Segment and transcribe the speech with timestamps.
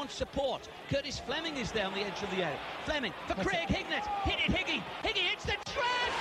[0.00, 0.66] wants support.
[0.88, 2.58] Curtis Fleming is there on the edge of the area.
[2.86, 4.06] Fleming for Craig Hignett.
[4.24, 4.82] Hit it, Higgy.
[5.02, 6.12] Higgy hits the track.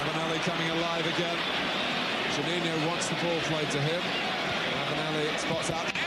[0.00, 1.36] Ravanelli coming alive again.
[2.32, 4.00] Juninho wants the ball played to him.
[4.88, 5.99] Ravanelli spots out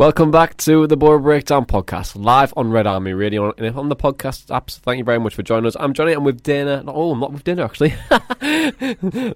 [0.00, 3.96] Welcome back to the Boro Breakdown podcast, live on Red Army Radio and on the
[3.96, 4.78] podcast apps.
[4.78, 5.76] Thank you very much for joining us.
[5.78, 6.12] I'm Jonny.
[6.12, 6.82] I'm with Dana.
[6.86, 7.92] Oh, I'm not with Dana actually.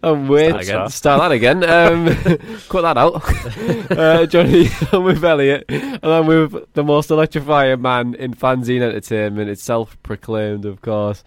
[0.03, 0.91] I'm with Start.
[0.91, 1.63] Start that again.
[1.65, 2.07] Um,
[2.71, 3.91] cut that out.
[3.91, 4.71] uh, Jonny.
[4.91, 9.51] I'm with Elliott, and I'm with the most electrifying man in fanzine entertainment.
[9.51, 11.25] It's self-proclaimed, of course.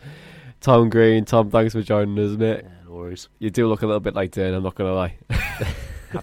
[0.61, 1.25] Tom Green.
[1.25, 2.63] Tom, thanks for joining us, mate.
[2.87, 3.29] No worries.
[3.37, 4.57] You do look a little bit like Dana.
[4.57, 5.15] I'm not gonna lie.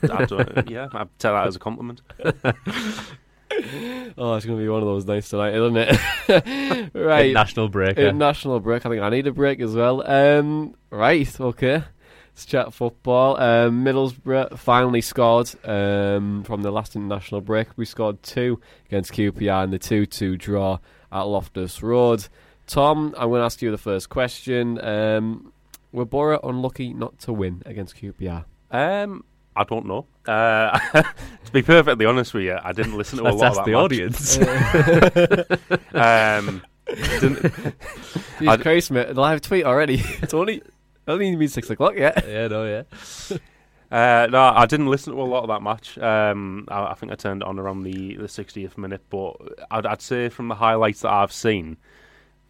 [0.03, 2.01] I, I don't, yeah, I'd take that as a compliment.
[4.17, 6.91] Oh, it's going to be one of those nights tonight, isn't it?
[6.95, 7.33] right.
[7.33, 7.97] National break.
[7.97, 8.85] National break.
[8.87, 10.09] I think I need a break as well.
[10.09, 11.83] Um, right, okay.
[12.35, 13.37] Let's chat football.
[13.41, 17.69] Um, Middlesbrough finally scored um, from the last international break.
[17.77, 20.79] We scored two against QPR in the 2 2 draw
[21.13, 22.27] at Loftus Road.
[22.67, 24.85] Tom, I'm going to ask you the first question.
[24.85, 25.53] Um,
[25.93, 28.45] were Boro unlucky not to win against QPR?
[28.71, 29.25] Um,
[29.57, 30.07] I don't know.
[30.27, 30.79] Uh,
[31.45, 33.65] to be perfectly honest with you, I didn't listen to a Let's lot ask of
[33.67, 34.39] the that audience.
[34.39, 35.61] match.
[35.95, 37.43] Um, didn't,
[38.39, 39.15] Jesus I'd- Christ, mate.
[39.15, 40.03] Live tweet already.
[40.23, 40.65] it's only, it
[41.07, 42.25] hasn't been 6 o'clock yet.
[42.27, 43.37] yeah, no, yeah.
[43.91, 45.97] uh, no, I didn't listen to a lot of that match.
[45.99, 49.35] Um, I, I think I turned it on around the, the 60th minute, but
[49.71, 51.77] I'd, I'd say from the highlights that I've seen,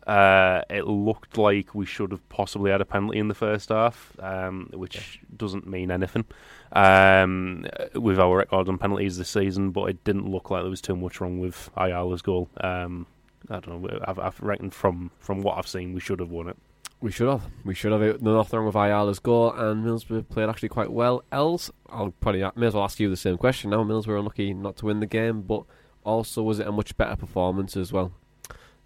[0.07, 4.13] uh, it looked like we should have possibly had a penalty in the first half,
[4.21, 6.25] um, which doesn't mean anything
[6.73, 9.71] um, with our record on penalties this season.
[9.71, 12.49] But it didn't look like there was too much wrong with Ayala's goal.
[12.61, 13.07] Um,
[13.49, 13.99] I don't know.
[14.07, 16.57] I've, I've reckoned from from what I've seen, we should have won it.
[17.01, 17.43] We should have.
[17.65, 18.03] We should have.
[18.03, 18.23] It.
[18.23, 21.23] Nothing wrong with Ayala's goal, and Middlesbrough played actually quite well.
[21.33, 23.85] Els, I'll probably may as well ask you the same question now.
[23.85, 25.65] Middlesbrough were unlucky not to win the game, but
[26.05, 28.13] also was it a much better performance as well?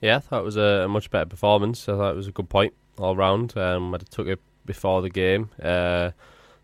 [0.01, 1.89] Yeah, I thought it was a, much better performance.
[1.89, 3.57] I thought it was a good point all round.
[3.57, 6.11] Um, I took it before the game uh,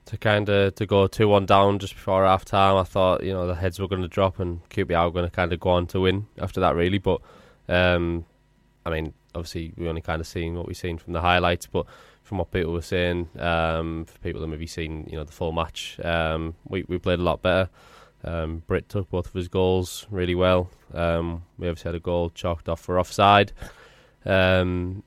[0.06, 2.76] to kind of to go two one down just before half time.
[2.76, 5.34] I thought you know the heads were going to drop and QPR were going to
[5.34, 6.98] kind of go on to win after that really.
[6.98, 7.20] But
[7.68, 8.24] um,
[8.84, 11.86] I mean, obviously we only kind of seen what we've seen from the highlights, but
[12.22, 15.52] from what people were saying, um, for people that maybe seen you know the full
[15.52, 17.68] match, um, we we played a lot better.
[18.24, 20.70] Um, Britt took both of his goals really well.
[20.92, 23.52] Um, we obviously had a goal chalked off for offside.
[24.24, 25.02] Um,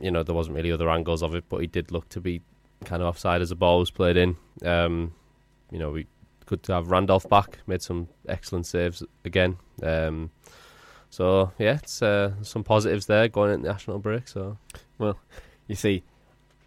[0.00, 2.42] you know, there wasn't really other angles of it, but he did look to be
[2.84, 4.36] kind of offside as the ball was played in.
[4.64, 5.14] Um,
[5.70, 6.06] you know, we
[6.46, 7.58] good to have Randolph back.
[7.66, 9.56] Made some excellent saves again.
[9.82, 10.30] Um,
[11.08, 14.28] so yeah, it's uh, some positives there going into the national break.
[14.28, 14.58] So
[14.98, 15.18] well,
[15.68, 16.02] You see,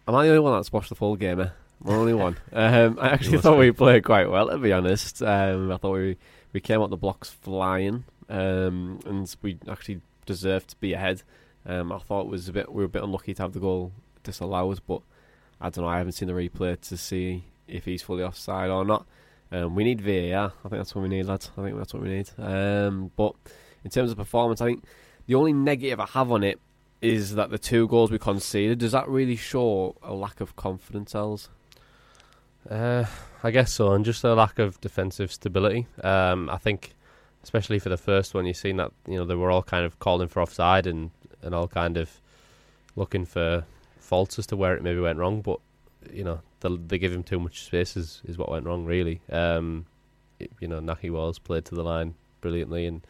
[0.08, 1.40] am I the only one that's watched the full game?
[1.40, 1.48] Eh?
[1.82, 2.36] The only one.
[2.52, 5.22] Um, I actually thought we played quite well, to be honest.
[5.22, 6.16] Um, I thought we
[6.52, 11.22] we came out the blocks flying, um, and we actually deserved to be ahead.
[11.66, 13.60] Um, I thought it was a bit we were a bit unlucky to have the
[13.60, 13.92] goal
[14.22, 15.02] disallowed, but
[15.60, 15.90] I don't know.
[15.90, 19.06] I haven't seen the replay to see if he's fully offside or not.
[19.50, 20.52] Um, we need VAR.
[20.64, 21.50] I think that's what we need, lads.
[21.56, 22.30] I think that's what we need.
[22.38, 23.34] Um, but
[23.84, 24.84] in terms of performance, I think
[25.26, 26.60] the only negative I have on it
[27.00, 28.78] is that the two goals we conceded.
[28.78, 31.50] Does that really show a lack of confidence, Els?
[32.70, 33.04] Uh,
[33.42, 35.86] I guess so, and just a lack of defensive stability.
[36.02, 36.94] Um, I think,
[37.42, 39.98] especially for the first one, you've seen that you know they were all kind of
[39.98, 41.10] calling for offside and,
[41.42, 42.20] and all kind of
[42.96, 43.64] looking for
[43.98, 45.42] faults as to where it maybe went wrong.
[45.42, 45.60] But
[46.10, 49.20] you know they, they give him too much space is, is what went wrong really.
[49.30, 49.86] Um,
[50.38, 53.06] it- you know Nahki Wells played to the line brilliantly, and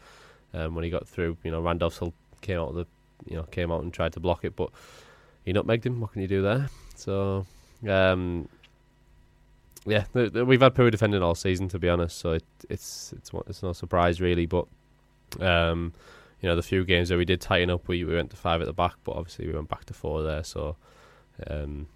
[0.53, 2.01] um, when he got through, you know Randolph
[2.41, 2.85] came out the
[3.25, 4.69] you know came out and tried to block it, but
[5.45, 6.01] he nutmegged him.
[6.01, 6.69] What can you do there?
[6.95, 7.45] So.
[7.87, 8.49] Um,
[9.85, 12.17] yeah, th- th- we've had poor defending all season, to be honest.
[12.17, 14.45] So it, it's it's wa- it's no surprise really.
[14.45, 14.65] But
[15.39, 15.93] um,
[16.41, 18.61] you know, the few games where we did tighten up, we, we went to five
[18.61, 20.43] at the back, but obviously we went back to four there.
[20.43, 20.75] So
[21.47, 21.87] um,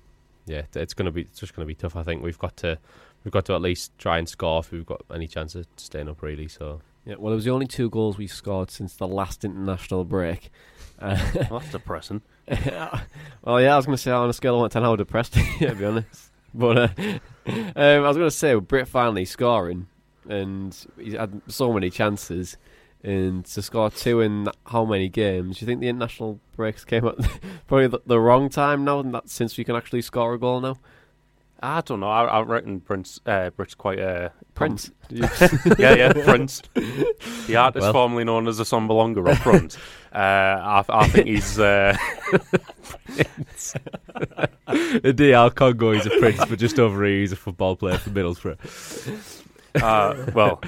[0.46, 1.96] yeah, it's gonna be it's just gonna be tough.
[1.96, 2.78] I think we've got to
[3.24, 6.10] we've got to at least try and score if we've got any chance of staying
[6.10, 6.48] up really.
[6.48, 10.06] So Yeah, well, it was the only two goals we scored since the last international
[10.06, 10.52] break.
[11.00, 11.18] Uh,
[11.50, 12.22] Well, that's depressing.
[12.48, 14.96] well, yeah, I was going to say on a scale of 1 to 10 how
[14.98, 16.29] depressed, yeah, to be honest.
[16.54, 19.88] But uh, um, I was going to say, Britt finally scoring,
[20.28, 22.58] and he's had so many chances,
[23.04, 25.58] and to score two in how many games?
[25.58, 27.16] Do you think the international breaks came at
[27.68, 30.60] probably the, the wrong time now, and that since we can actually score a goal
[30.60, 30.78] now?
[31.62, 32.10] I don't know.
[32.10, 34.92] I, I reckon Prince uh, Britt's quite a Prince.
[35.10, 35.30] yeah,
[35.78, 36.62] yeah, Prince.
[36.74, 37.94] The artist Well.
[37.94, 39.78] formerly known as the Assombalonga up front.
[40.14, 41.60] Uh, I, I think he's.
[41.60, 41.98] Uh,
[44.68, 48.10] the DR Congo, he's a prince, but just over here, he's a football player for
[48.10, 48.58] Middlesbrough.
[49.82, 50.62] uh, well,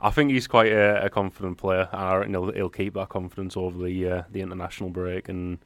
[0.00, 3.08] I think he's quite a, a confident player, and I reckon he'll, he'll keep that
[3.08, 5.58] confidence over the uh, the international break and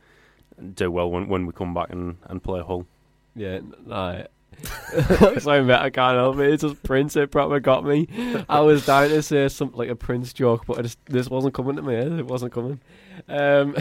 [0.74, 2.86] do well when, when we come back and, and play Hull.
[3.34, 4.26] Yeah, no.
[5.38, 6.52] Sorry, mate, I can't help it.
[6.52, 7.16] It's just Prince.
[7.16, 8.06] It proper got me.
[8.48, 11.76] I was down to say something like a Prince joke, but just, this wasn't coming
[11.76, 11.94] to me.
[11.94, 12.80] It wasn't coming.
[13.28, 13.76] Um,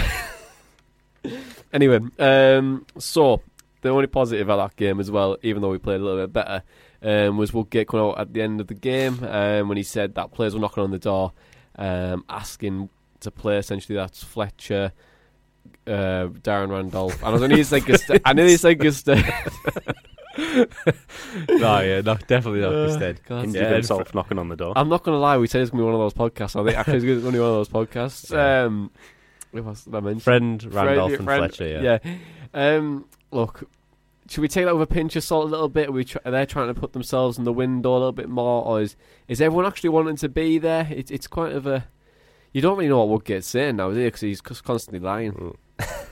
[1.73, 3.41] anyway, um, so
[3.81, 6.33] the only positive at that game as well, even though we played a little bit
[6.33, 6.63] better,
[7.03, 10.15] um, was Woodgate coming out at the end of the game um, when he said
[10.15, 11.33] that players were knocking on the door,
[11.77, 12.89] um, asking
[13.21, 13.57] to play.
[13.57, 14.93] Essentially, that's Fletcher,
[15.87, 17.21] uh, Darren Randolph.
[17.23, 19.07] And I knew he's like, Gust- I knew he's like, Gust-
[20.37, 23.21] no, yeah, no, definitely not instead.
[23.27, 24.73] God, Injured yeah, himself knocking on the door.
[24.75, 25.37] I'm not gonna lie.
[25.37, 26.59] We said it's gonna be one of those podcasts.
[26.59, 28.31] I think actually it's gonna be one of those podcasts.
[28.31, 28.63] Yeah.
[28.65, 28.91] Um,
[29.51, 30.23] who was I mentioned?
[30.23, 31.97] Friend Randolph Fred- and friend- Fletcher, yeah.
[32.03, 32.15] yeah.
[32.53, 33.69] Um, look,
[34.29, 35.89] should we take that with a pinch of salt a little bit?
[35.89, 38.29] Are, we tr- are they trying to put themselves in the window a little bit
[38.29, 38.95] more, or is
[39.27, 40.87] is everyone actually wanting to be there?
[40.89, 41.87] It's it's quite of a
[42.53, 44.05] you don't really know what Woodgate's saying now, do you?
[44.07, 45.33] Because he's constantly lying.
[45.33, 45.55] Mm.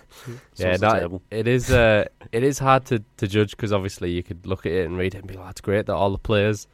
[0.57, 1.21] Yeah, it is.
[1.31, 4.71] It is Uh, it is hard to, to judge because obviously you could look at
[4.71, 6.68] it and read it and be like, "That's great that all the players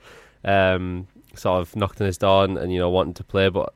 [0.43, 3.73] um, sort of knocked on his door and, and you know wanting to play." But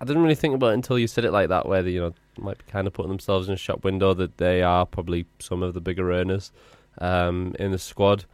[0.00, 2.00] I didn't really think about it until you said it like that, where they, you
[2.00, 5.26] know might be kind of putting themselves in a shop window that they are probably
[5.40, 6.52] some of the bigger earners
[6.98, 8.26] um, in the squad,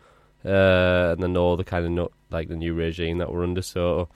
[0.44, 3.62] uh, and they know the kind of no, like the new regime that we're under.
[3.62, 4.08] So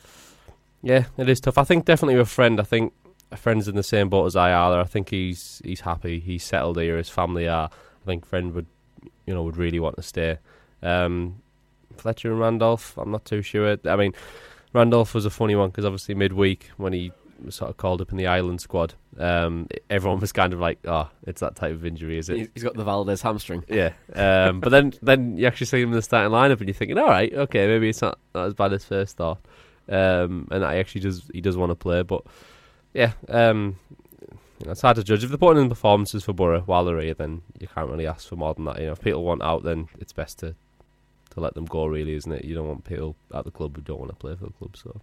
[0.83, 1.57] yeah, it is tough.
[1.59, 2.61] I think definitely with friend.
[2.61, 2.93] I think
[3.31, 4.81] a friend's in the same boat as I are.
[4.81, 6.21] I think he's he's happy.
[6.21, 6.97] He's settled here.
[6.97, 7.69] His family are.
[7.71, 8.67] I think friend would,
[9.27, 10.39] you know, would really want to stay.
[10.83, 11.43] Um,
[11.97, 12.97] Fletcher and Randolph.
[12.97, 13.77] I'm not too sure.
[13.85, 14.15] I mean,
[14.73, 17.13] Randolph was a funny one because obviously midweek when he
[17.45, 20.79] was sort of called up in the Ireland squad, um, everyone was kind of like,
[20.87, 23.65] "Oh, it's that type of injury, is it?" He- He's got the Valdez hamstring.
[23.69, 26.75] Yeah, um, but then then you actually see him in the starting lineup, and you're
[26.75, 29.39] thinking, all right, okay, maybe it's not, not as bad as first thought.
[29.89, 32.23] Um, and I actually does he does want to play, but
[32.95, 33.77] yeah, um,
[34.61, 35.23] you know, it's hard to judge.
[35.23, 38.29] If they're putting in performances for Boro while they're here, then you can't really ask
[38.29, 38.79] for more than that.
[38.81, 40.55] You know, if people want out, then it's best to
[41.31, 41.87] to let them go.
[41.87, 42.45] Really, isn't it?
[42.45, 44.77] You don't want people at the club who don't want to play for the club.
[44.77, 45.01] So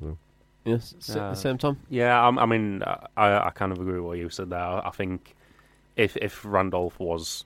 [0.00, 0.18] well,
[0.64, 1.78] Yes, s- Uh, same time.
[1.90, 4.60] Yeah, I, I mean, I, I kind of agree with what you said there.
[4.60, 5.34] I think
[5.96, 7.44] if if Randolph was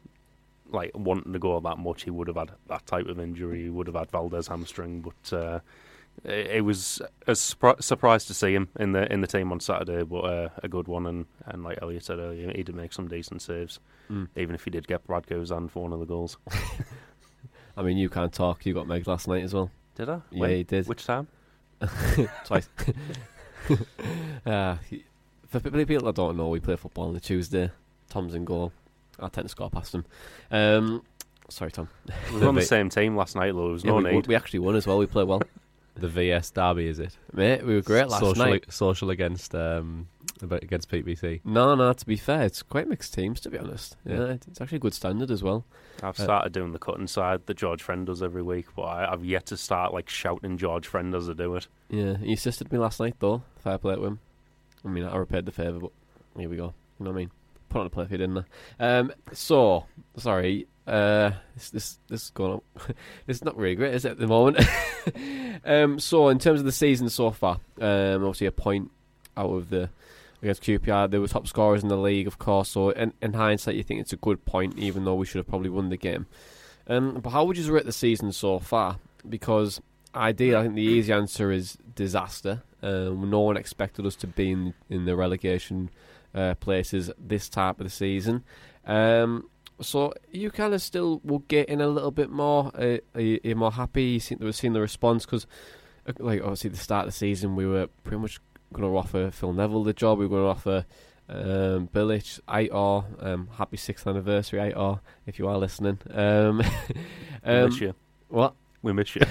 [0.71, 3.63] like wanting to go that much, he would have had that type of injury.
[3.65, 5.61] He would have had Valdez hamstring, but uh,
[6.25, 10.03] it, was a surpri- surprise to see him in the in the team on Saturday.
[10.03, 13.09] But uh, a good one, and, and like Elliott said earlier, he did make some
[13.09, 13.79] decent saves,
[14.11, 14.29] Mm.
[14.37, 16.37] even if he did get Brad Gozan for one of the goals.
[17.77, 18.65] I mean, you can't talk.
[18.65, 19.71] You got Meg last night as well.
[19.97, 20.21] Did I?
[20.31, 20.87] Yeah, he did.
[20.87, 21.27] Which time?
[22.45, 22.69] Twice.
[24.47, 24.77] uh,
[25.49, 27.71] for people that don't know, we play football on the Tuesday.
[28.09, 28.73] Tom's in goal.
[29.19, 30.05] I tend to score past him.
[30.51, 31.03] Um,
[31.49, 31.89] sorry, Tom.
[32.33, 33.65] We were on the same team last night, though.
[33.65, 34.27] There was Yeah, no we, need.
[34.27, 34.99] we actually won as well.
[34.99, 35.43] We played well.
[35.99, 37.17] The VS derby is it?
[37.33, 38.65] Mate, we were great last social, night.
[38.73, 40.09] social against um
[40.51, 41.41] against PPC.
[41.45, 43.97] No, no, to be fair, it's quite mixed teams, to be honest.
[44.05, 44.25] Yeah, Yeah.
[44.47, 45.65] it's actually a good standard as well.
[46.03, 49.11] I've Uh, started doing the cutting side that George Friend does every week, but I,
[49.13, 51.69] I've yet to start like shouting George Friend as I do it.
[51.89, 53.43] Yeah, he assisted me last night, though.
[53.59, 54.19] Fair play to him.
[54.85, 55.93] I mean, I repaid the favour, but
[56.37, 56.75] here we go.
[56.99, 57.31] You know what I mean?
[57.69, 58.45] Put on a play for you, didn't
[58.81, 58.99] I?
[58.99, 60.67] Um, so, sorry.
[60.87, 62.61] Uh, this, this, this is going on.
[63.27, 64.65] this is not really great, is it, at the moment?
[65.65, 68.91] um, so, in terms of the season so far, um, obviously a point
[69.37, 69.91] out of the
[70.43, 71.11] against QPR.
[71.11, 72.71] They were top scorers in the league, of course.
[72.71, 75.49] So, in, in hindsight, you think it's a good point, even though we should have
[75.49, 76.27] probably won the game.
[76.89, 78.99] Um, but how would you rate the season so far?
[79.29, 79.81] Because
[80.15, 82.63] ideally, I think the easy answer is disaster.
[82.83, 85.91] Um, no one expected us to be in in the relegation
[86.37, 88.45] uh, places this type of the season.
[88.87, 89.49] Um,
[89.81, 92.71] so you kind of still will get in a little bit more.
[92.75, 94.05] Uh, are, you, are more happy?
[94.05, 95.47] You seem to have seen the response because,
[96.19, 98.41] like obviously, the start of the season we were pretty much
[98.73, 100.19] going to offer Phil Neville the job.
[100.19, 100.87] We were going to offer
[101.29, 103.25] um, Bilic, Aitor.
[103.25, 105.99] Um, happy sixth anniversary, Aitor, if you are listening.
[106.13, 106.63] Um,
[107.45, 107.95] We um, miss you.
[108.29, 108.55] what?
[108.83, 109.23] We miss you.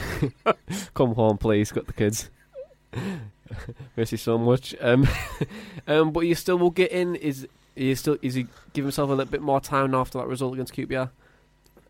[0.93, 1.71] Come home, please.
[1.71, 2.29] Got the kids.
[3.95, 4.75] You so much.
[4.81, 5.07] Um,
[5.87, 7.15] um, but you still will get in.
[7.15, 8.17] Is he still?
[8.21, 11.09] Is he give himself a little bit more time after that result against QPR?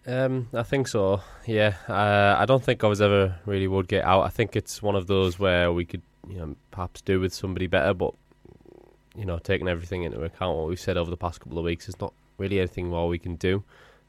[0.08, 1.22] Um, I think so.
[1.48, 4.22] Yeah, uh, I don't think I was ever really would get out.
[4.22, 7.68] I think it's one of those where we could, you know, perhaps do with somebody
[7.68, 8.14] better, but
[9.16, 11.86] you know, taking everything into account, what we've said over the past couple of weeks,
[11.86, 13.64] there's not really anything more we can do.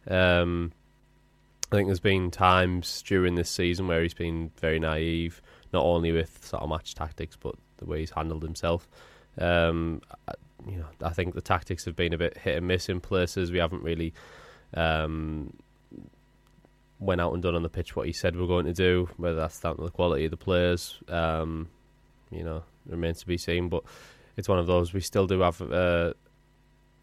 [0.08, 0.72] Um,
[1.72, 5.40] I think there's been times during this season where he's been very naive,
[5.72, 8.88] not only with sort of match tactics, but the way he's handled himself.
[9.38, 10.34] Um, I-
[10.68, 13.52] you know, I think the tactics have been a bit hit and miss in places.
[13.52, 14.14] We haven't really
[14.74, 15.52] um,
[16.98, 19.08] went out and done on the pitch what he said we we're going to do.
[19.16, 21.68] Whether that's down to the quality of the players, um,
[22.30, 23.68] you know, remains to be seen.
[23.68, 23.84] But
[24.36, 26.14] it's one of those we still do have, uh,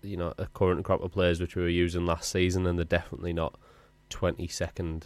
[0.02, 2.86] you know, a current crop of players which we were using last season, and they're
[2.86, 3.56] definitely not
[4.10, 5.06] twenty second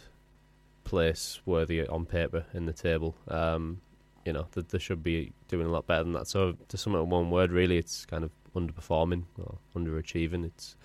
[0.87, 3.15] place worthy on paper in the table.
[3.27, 3.81] Um,
[4.25, 6.27] you know, they, they should be doing a lot better than that.
[6.27, 10.45] So to sum it in one word, really, it's kind of underperforming or underachieving.
[10.45, 10.77] It's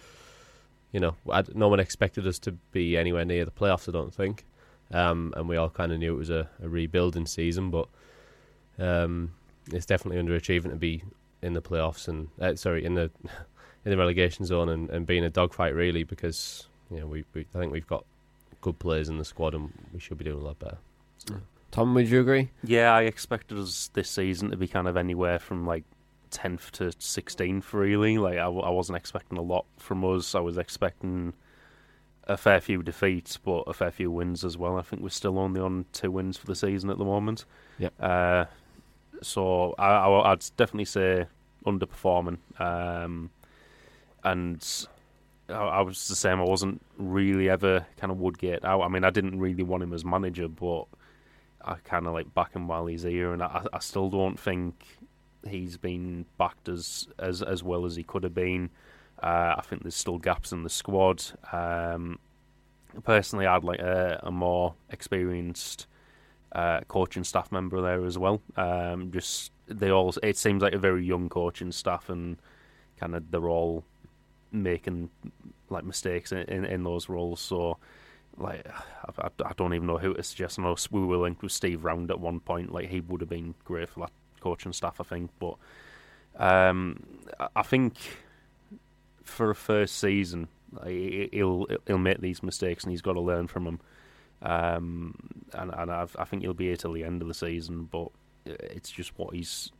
[0.90, 3.88] you know, I, no one expected us to be anywhere near the playoffs.
[3.88, 4.44] I don't think,
[4.92, 7.88] um, and we all kind of knew it was a, a rebuilding season, but
[8.78, 9.32] um,
[9.71, 11.02] it's definitely underachieving to be
[11.42, 13.11] in the playoffs and uh, sorry in the
[13.85, 17.47] in the relegation zone and, and being a dogfight really because you know we, we
[17.54, 18.04] I think we've got
[18.62, 20.78] good players in the squad and we should be doing a lot better.
[21.71, 22.50] Tom, would you agree?
[22.64, 25.85] Yeah, I expected us this season to be kind of anywhere from like
[26.31, 28.19] 10th to 16th, really.
[28.19, 30.35] Like, I, I wasn't expecting a lot from us.
[30.35, 31.35] I was expecting
[32.25, 34.78] a fair few defeats, but a fair few wins as well.
[34.78, 37.45] I think we're still only on two wins for the season at the moment.
[37.78, 37.95] Yep.
[38.00, 38.45] Uh,
[39.23, 41.26] so I, I, would definitely say
[41.64, 42.38] underperforming.
[42.61, 43.31] Um,
[44.25, 44.87] and
[45.52, 46.40] I, I was the same.
[46.40, 48.82] I wasn't really ever kind of Woodgate out.
[48.82, 50.85] I mean, I didn't really want him as manager, but
[51.64, 54.85] I kind of like back him while he's here, and I, I still don't think
[55.49, 58.71] he's been backed as as as well as he could have been.
[59.23, 61.23] Uh, I think there's still gaps in the squad.
[61.52, 62.18] Um,
[63.04, 65.87] personally, I'd like a, a more experienced
[66.52, 68.42] uh, coaching staff member there as well.
[68.56, 72.38] Um, just they all it seems like a very young coaching staff, and
[72.99, 73.85] kind of they're all
[74.52, 75.11] making
[75.71, 77.40] like mistakes in, in, in those roles.
[77.40, 77.78] So
[78.38, 78.66] like
[79.18, 80.59] I, I, don't even know who to suggest.
[80.59, 82.73] I know we were linked with Steve Round at one point.
[82.73, 85.30] Like he would have been great for that coaching staff, I think.
[85.38, 85.56] But
[86.37, 87.02] um,
[87.54, 87.94] I think
[89.23, 90.49] for a first season,
[90.87, 93.80] he'll he'll make these mistakes and he's got to learn from them.
[94.40, 95.14] Um,
[95.52, 97.85] and and I've, i think he'll be here till the end of the season.
[97.85, 98.09] But
[98.44, 99.71] it's just what he's.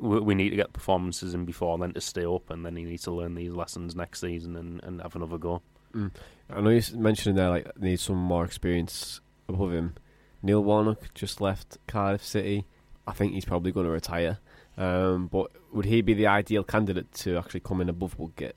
[0.00, 3.02] We need to get performances in before then to stay up, and then he needs
[3.04, 5.62] to learn these lessons next season and, and have another go.
[5.94, 6.10] Mm.
[6.48, 9.94] I know you mentioned there like needs some more experience above him.
[10.42, 12.66] Neil Warnock just left Cardiff City.
[13.06, 14.38] I think he's probably going to retire.
[14.76, 18.54] Um, but would he be the ideal candidate to actually come in above Woodgate?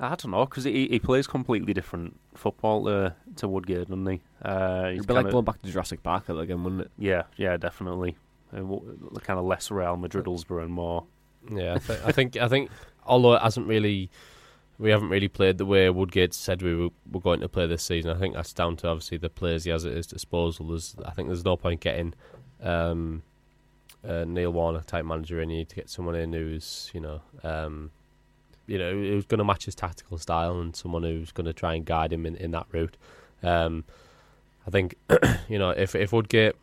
[0.00, 4.22] I don't know because he he plays completely different football to to Woodgate, doesn't he?
[4.42, 6.90] Uh, It'd be like going back to Jurassic Park again, wouldn't it?
[6.98, 8.16] Yeah, yeah, definitely.
[8.54, 11.04] Uh, kind of less Real Madrid, Madridlesborough and more.
[11.50, 12.70] Yeah, I, th- I think I think
[13.04, 14.10] although it hasn't really
[14.78, 17.82] we haven't really played the way Woodgate said we were, were, going to play this
[17.82, 18.10] season.
[18.10, 20.68] I think that's down to obviously the players he has at his disposal.
[20.68, 22.14] There's, I think there's no point getting
[22.60, 23.22] um,
[24.02, 25.50] a Neil Warnock type manager in.
[25.50, 27.90] You need to get someone in who's you know um,
[28.66, 31.74] you know who's going to match his tactical style and someone who's going to try
[31.74, 32.96] and guide him in, in that route.
[33.42, 33.84] Um,
[34.66, 34.96] I think
[35.48, 36.56] you know if if Woodgate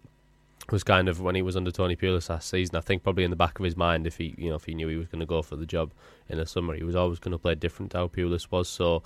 [0.70, 2.76] was kind of when he was under Tony Pulis last season.
[2.76, 4.74] I think probably in the back of his mind, if he you know if he
[4.74, 5.92] knew he was going to go for the job
[6.30, 8.68] in the summer, he was always going to play different to how Pulis was.
[8.68, 9.04] So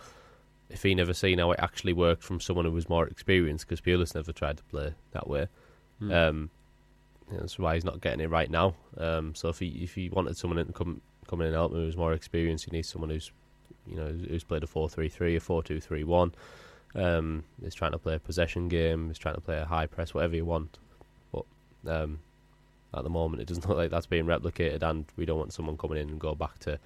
[0.70, 3.82] if he never seen how it actually worked from someone who was more experienced, because
[3.82, 5.48] Pulis never tried to play that way,
[6.02, 6.12] mm.
[6.14, 6.50] um,
[7.32, 8.76] that's why he's not getting it right now.
[8.98, 11.80] Um, so if he if he wanted someone to come come in and help him
[11.80, 13.32] who's more experienced, he needs someone who's
[13.88, 16.34] you know who's played a four three three, a four two three one.
[16.94, 20.14] Um, is trying to play a possession game, is trying to play a high press,
[20.14, 20.80] whatever you want.
[21.88, 22.20] Um,
[22.94, 25.78] at the moment, it doesn't look like that's being replicated, and we don't want someone
[25.78, 26.80] coming in and go back to,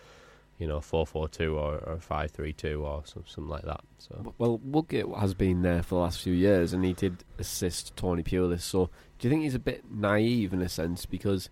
[0.58, 3.82] you know, four four two or, or five three two or some, something like that.
[4.00, 7.96] So well, Woodgate has been there for the last few years, and he did assist
[7.96, 8.62] Tony Pulis.
[8.62, 8.90] So
[9.20, 11.50] do you think he's a bit naive in a sense because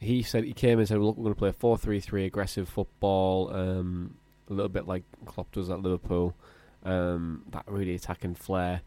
[0.00, 2.68] he said he came and said, "Look, we're going to play four three three aggressive
[2.68, 4.14] football, um,
[4.48, 6.34] a little bit like Klopp does at Liverpool,
[6.84, 8.80] um, that really attacking flair."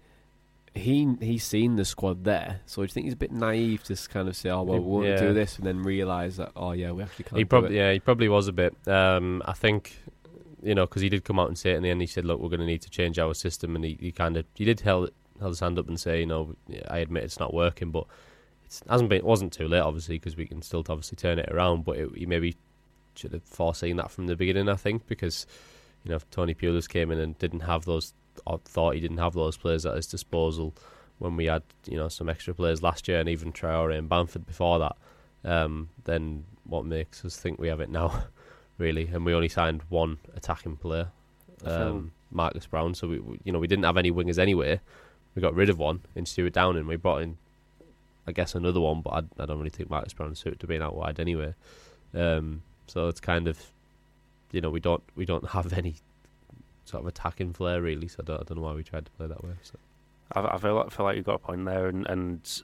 [0.75, 3.95] He he's seen the squad there, so do you think he's a bit naive to
[4.09, 5.19] kind of say, "Oh well, we won't yeah.
[5.19, 7.99] do this," and then realise that, "Oh yeah, we actually can't." He probably yeah, he
[7.99, 8.75] probably was a bit.
[8.87, 9.99] Um, I think
[10.63, 12.01] you know because he did come out and say it in the end.
[12.01, 14.35] He said, "Look, we're going to need to change our system," and he, he kind
[14.35, 16.55] of he did held held his hand up and say, "You know,
[16.87, 18.07] I admit it's not working, but
[18.65, 19.19] it hasn't been.
[19.19, 21.85] It wasn't too late, obviously, because we can still obviously turn it around.
[21.85, 22.55] But it, he maybe
[23.13, 24.69] should have foreseen that from the beginning.
[24.69, 25.45] I think because
[26.03, 28.22] you know if Tony Pulis came in and didn't have those I
[28.65, 30.73] thought he didn't have those players at his disposal
[31.19, 34.45] when we had you know some extra players last year and even Traore and Bamford
[34.45, 34.95] before that.
[35.45, 38.25] Um, then what makes us think we have it now,
[38.77, 39.07] really?
[39.07, 41.09] And we only signed one attacking player.
[41.65, 42.93] Um, Marcus Browne.
[42.93, 44.79] So we, you know we didn't have any wingers anyway.
[45.35, 46.87] We got rid of one in Stuart Downing.
[46.87, 47.37] We brought in,
[48.27, 50.81] I guess, another one, but I, I don't really think Marcus Browne suited to being
[50.81, 51.55] out wide anyway.
[52.13, 53.59] Um, so it's kind of,
[54.51, 55.95] you know, we don't we don't have any
[56.85, 58.07] sort of attacking flair really.
[58.07, 59.53] So I don't, I don't know why we tried to play that way.
[59.61, 59.77] So.
[60.33, 62.61] I, I feel like, feel like you got a point there, and, and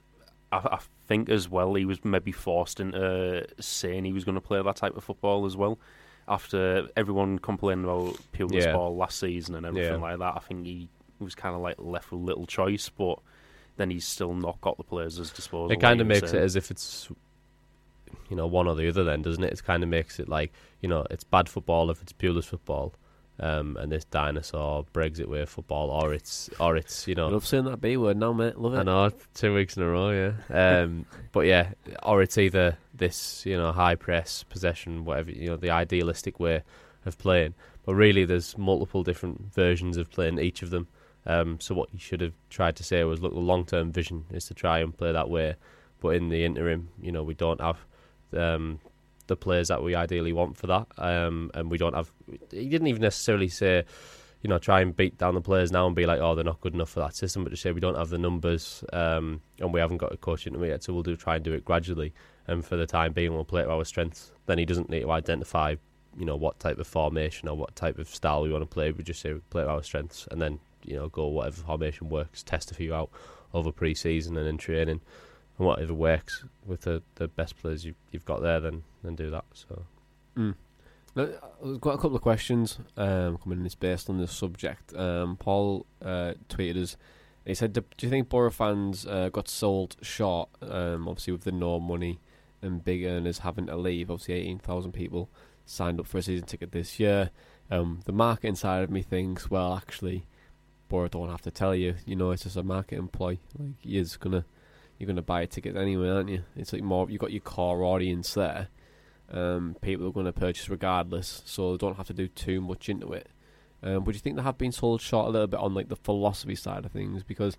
[0.52, 4.40] I, I think as well he was maybe forced into saying he was going to
[4.40, 5.78] play that type of football as well.
[6.28, 8.72] After everyone complained about Pulis Yeah.
[8.72, 9.96] ball last season and everything Yeah.
[9.98, 13.18] like that, I think he was kind of like left with little choice, but
[13.76, 15.72] then he's still not got the players at his disposal.
[15.72, 17.08] It kind of makes it as if it's,
[18.28, 19.02] you know, one or the other.
[19.02, 19.52] Then doesn't it?
[19.52, 22.94] It kind of makes it like you know, it's bad football if it's Pulis football,
[23.40, 27.46] um, and this dinosaur Brexit way of football, or it's or it's you know, love
[27.46, 28.58] saying that B word now, mate.
[28.58, 28.78] Love it.
[28.78, 30.82] I know two weeks in a row, yeah.
[30.82, 31.70] Um, but yeah,
[32.02, 36.62] or it's either this you know high press possession, whatever you know, the idealistic way
[37.06, 37.54] of playing.
[37.86, 40.86] But really, there's multiple different versions of playing each of them.
[41.26, 44.46] Um, so what you should have tried to say was, look, the long-term vision is
[44.46, 45.54] to try and play that way.
[46.00, 47.78] But in the interim, you know, we don't have
[48.36, 48.80] um,
[49.30, 52.12] the players that we ideally want for that, um, and we don't have.
[52.50, 53.84] He didn't even necessarily say,
[54.42, 56.60] you know, try and beat down the players now and be like, oh, they're not
[56.60, 59.72] good enough for that system, but to say we don't have the numbers um, and
[59.72, 61.64] we haven't got a coach into it yet, so we'll do try and do it
[61.64, 62.12] gradually.
[62.46, 64.32] And for the time being, we'll play to our strengths.
[64.46, 65.76] Then he doesn't need to identify,
[66.18, 68.90] you know, what type of formation or what type of style we want to play.
[68.90, 72.42] We just say play to our strengths, and then you know, go whatever formation works.
[72.42, 73.10] Test a few out
[73.52, 75.00] over pre-season and in training,
[75.60, 79.30] and whatever works with the, the best players you, you've got there, then then do
[79.30, 79.44] that.
[79.52, 79.84] So.
[80.36, 80.54] Mm.
[81.14, 81.28] Now,
[81.62, 83.66] I've got a couple of questions um, coming in.
[83.66, 84.94] It's based on this subject.
[84.94, 86.96] Um, Paul uh, tweeted us.
[87.44, 90.48] He said, "Do you think Boro fans uh, got sold short?
[90.62, 92.20] Um, obviously, with the no money
[92.62, 94.10] and big earners having to leave.
[94.10, 95.28] Obviously, eighteen thousand people
[95.66, 97.30] signed up for a season ticket this year.
[97.70, 100.26] Um, the marketing side of me thinks, well, actually,
[100.88, 101.96] Boro don't have to tell you.
[102.06, 103.38] You know, it's just a marketing ploy.
[103.58, 104.44] Like you're just gonna
[105.00, 106.44] you're gonna buy a ticket anyway, aren't you?
[106.54, 108.68] It's like more you've got your core audience there.
[109.32, 112.88] Um, people are going to purchase regardless, so they don't have to do too much
[112.88, 113.28] into it.
[113.82, 115.88] Um, but do you think they have been sold short a little bit on like
[115.88, 117.22] the philosophy side of things?
[117.22, 117.56] Because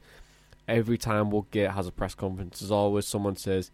[0.68, 3.72] every time Woodgate has a press conference, there's always someone says,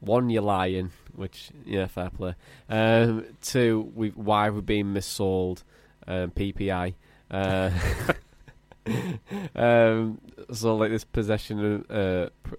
[0.00, 2.34] one, you're lying, which yeah, fair play.
[2.68, 5.64] Um, two, we why we're being missold,
[6.06, 6.94] um, PPI.
[7.30, 7.70] Uh,
[9.54, 10.20] um,
[10.52, 12.54] so like this possession, uh, pr-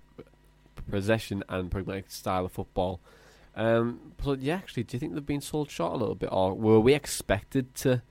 [0.90, 3.00] possession and pragmatic style of football.
[3.56, 6.54] Um, but yeah, actually, do you think they've been sold short a little bit, or
[6.54, 8.02] were we expected to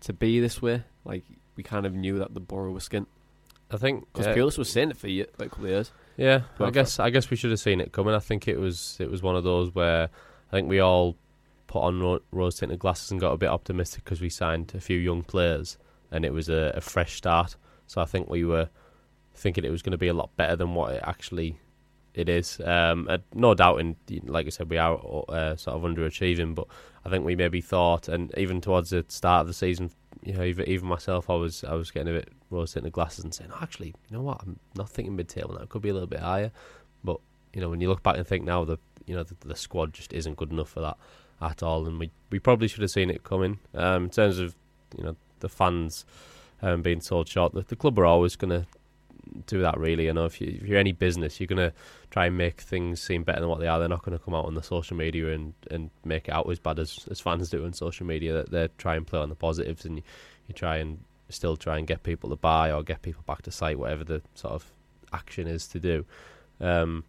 [0.00, 0.84] to be this way?
[1.04, 1.24] Like
[1.56, 3.06] we kind of knew that the Boro was skint
[3.72, 5.92] I think because uh, Pulis was saying it for ye- like a couple of years.
[6.16, 8.14] Yeah, I guess I guess we should have seen it coming.
[8.14, 11.16] I think it was it was one of those where I think we all
[11.66, 14.80] put on ro- rose tinted glasses and got a bit optimistic because we signed a
[14.80, 15.78] few young players
[16.10, 17.56] and it was a, a fresh start.
[17.86, 18.68] So I think we were
[19.34, 21.58] thinking it was going to be a lot better than what it actually
[22.14, 22.60] it is.
[22.60, 24.94] Um, no doubt, in like I said, we are
[25.28, 26.66] uh, sort of underachieving, but
[27.04, 29.90] I think we maybe thought, and even towards the start of the season,
[30.22, 33.24] you know, even even myself, I was I was getting a bit rose the glasses
[33.24, 35.62] and saying, oh, actually, you know what, I'm not thinking mid table now.
[35.62, 36.52] It could be a little bit higher,
[37.02, 37.18] but
[37.52, 39.92] you know, when you look back and think now, the you know the, the squad
[39.92, 40.96] just isn't good enough for that
[41.40, 43.58] at all, and we we probably should have seen it coming.
[43.74, 44.54] Um, in terms of
[44.96, 46.04] you know the fans
[46.60, 48.66] um, being sold short, the, the club are always going to
[49.46, 49.78] do that.
[49.78, 51.72] Really, you know, if, you, if you're any business, you're to
[52.10, 53.78] try and make things seem better than what they are.
[53.78, 56.58] They're not to come out on the social media and, and make it out as
[56.58, 58.44] bad as, as fans do on social media.
[58.44, 60.02] They they try and play on the positives, and you,
[60.48, 63.50] you try and still try and get people to buy or get people back to
[63.50, 64.70] site, whatever the sort of
[65.12, 66.04] action is to do.
[66.60, 67.04] Um,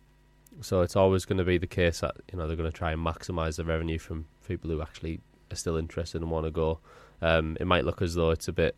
[0.62, 2.92] so it's always going to be the case that you know they're going to try
[2.92, 5.20] and maximise the revenue from people who actually
[5.52, 6.80] are still interested and want to go.
[7.22, 8.76] Um, it might look as though it's a bit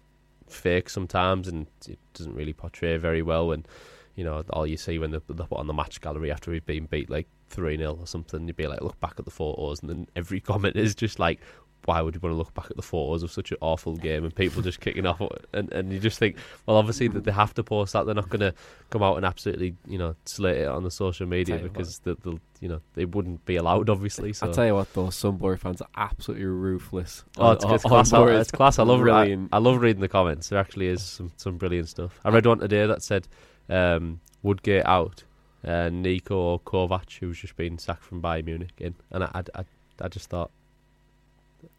[0.47, 3.51] fake sometimes, and it doesn't really portray very well.
[3.51, 3.67] And
[4.15, 6.65] you know, all you see when they, they put on the match gallery after we've
[6.65, 9.81] been beat like three 0 or something, you'd be like, look back at the photos,
[9.81, 11.39] and then every comment is just like.
[11.85, 14.23] Why would you want to look back at the photos of such an awful game
[14.23, 15.21] and people just kicking off?
[15.53, 18.05] And, and you just think, well, obviously that they have to post that.
[18.05, 18.53] They're not going to
[18.89, 22.37] come out and absolutely, you know, slate it on the social media because the, the,
[22.59, 24.33] you know, they wouldn't be allowed, obviously.
[24.33, 27.23] So I tell you what, though, some Boro fans are absolutely ruthless.
[27.37, 28.11] Oh, it's, it's class.
[28.11, 28.79] I, it's class.
[28.79, 30.49] I love I, I love reading the comments.
[30.49, 32.19] There actually is some, some brilliant stuff.
[32.25, 33.27] I read one today that said
[33.69, 35.23] um, Woodgate out,
[35.63, 39.65] uh, Niko Kovac, who's just been sacked from Bayern Munich, in, and I, I, I,
[40.01, 40.51] I just thought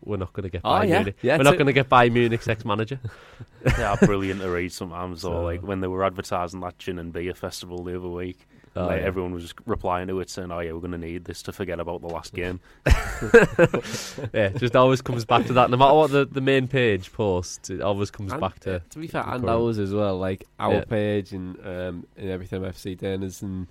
[0.04, 0.94] we're not going to get Oh, Bayern yeah.
[0.98, 1.16] Munich.
[1.22, 3.00] Yeah, we're not going to get Bayern Munich's ex-manager.
[3.62, 5.22] they are brilliant to read sometimes.
[5.22, 8.46] So- Or like when they were advertising that gin and beer festival the other week,
[8.78, 9.06] Oh, like, yeah.
[9.06, 11.52] Everyone was just replying to it saying, "Oh yeah, we're going to need this to
[11.54, 12.60] forget about the last game."
[14.34, 15.70] yeah, just always comes back to that.
[15.70, 18.80] No matter what the, the main page posts, it always comes And, back to.
[18.90, 19.48] To be fair, and current.
[19.48, 20.84] ours as well, like our Yeah.
[20.84, 23.66] page and um and everything FC Denners and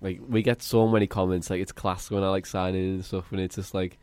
[0.00, 3.30] like we get so many comments like it's class when I like signing and stuff
[3.32, 3.98] and it's just like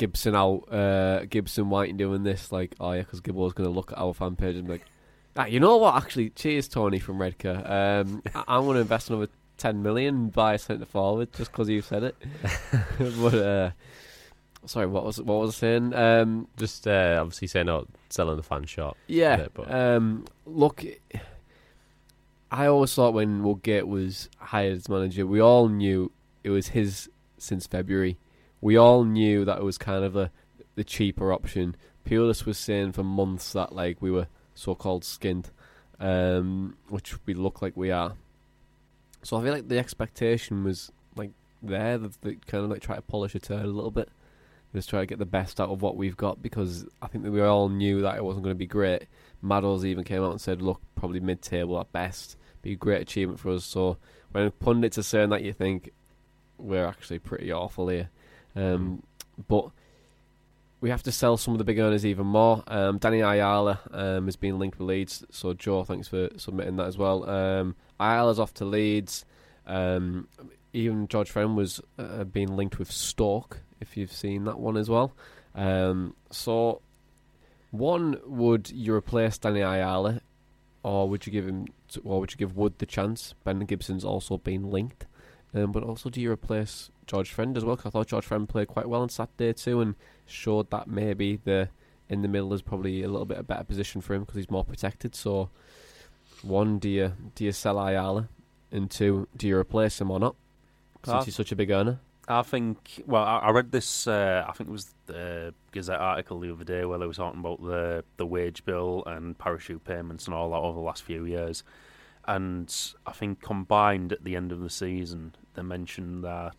[0.00, 3.98] Gibson out, uh Gibson White doing this like oh yeah because Gibbo's gonna look at
[3.98, 4.86] our fan page and be like
[5.36, 7.56] ah you know what actually cheers Tony from Redcar
[8.00, 11.68] um I- I'm gonna invest another ten million and buy a centre forward just because
[11.68, 12.16] you said it
[12.98, 13.70] but uh
[14.66, 18.42] sorry what was what was I saying um Just uh, obviously saying not selling the
[18.42, 18.96] fan shop.
[19.06, 19.38] yeah.
[19.38, 20.82] Yeah, but- um, look,
[22.50, 26.10] I always thought when Woodgate was hired as manager, we all knew
[26.42, 27.08] it was his
[27.38, 28.18] since February.
[28.60, 30.30] We all knew that it was kind of a
[30.74, 31.76] the cheaper option.
[32.06, 35.50] Pulis was saying for months that like we were so-called skinned,
[35.98, 38.14] um, which we look like we are.
[39.22, 41.30] So I feel like the expectation was like
[41.62, 41.98] there.
[41.98, 44.08] That they kind of like try to polish a turd a little bit
[44.74, 47.32] just try to get the best out of what we've got because I think that
[47.32, 49.06] we all knew that it wasn't going to be great.
[49.42, 53.40] Maddles even came out and said, "Look, probably mid-table at best, be a great achievement
[53.40, 53.96] for us." So
[54.32, 55.90] when pundits are saying that, you think
[56.58, 58.10] we're actually pretty awful here.
[58.56, 59.02] Um,
[59.48, 59.70] but
[60.80, 62.62] we have to sell some of the big earners even more.
[62.66, 66.86] Um, Danny Ayala um, has been linked with Leeds, so Joe, thanks for submitting that
[66.86, 67.28] as well.
[67.28, 69.24] Um, Ayala's off to Leeds.
[69.66, 70.28] Um,
[70.72, 74.88] even George Friend was uh, being linked with Stoke, if you've seen that one as
[74.88, 75.12] well.
[75.54, 76.80] Um, so,
[77.70, 80.20] one, would you replace Danny Ayala,
[80.82, 81.66] or would you give him,
[82.04, 83.34] or would you give Wood the chance?
[83.44, 85.06] Ben Gibson's also been linked,
[85.54, 87.76] um, but also do you replace George Friend as well?
[87.76, 89.96] 'Cause I thought George Friend played quite well on Saturday too, and
[90.26, 91.68] showed that maybe the
[92.08, 94.50] in the middle is probably a little bit a better position for him because he's
[94.50, 95.14] more protected.
[95.16, 95.50] So,
[96.42, 98.28] one, do you do you sell Ayala,
[98.70, 100.36] and two, do you replace him or not?
[101.04, 101.98] Since he's such a big earner.
[102.28, 103.02] I think.
[103.06, 104.06] Well, I, I read this.
[104.06, 107.40] Uh, I think it was the Gazette article the other day where they were talking
[107.40, 111.24] about the the wage bill and parachute payments and all that over the last few
[111.24, 111.64] years.
[112.26, 112.72] And
[113.06, 116.54] I think combined at the end of the season, they mentioned that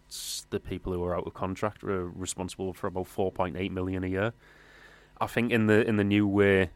[0.50, 4.34] the people who were out of contract were responsible for about 4.8 million a year.
[5.20, 6.72] I think in the in the new way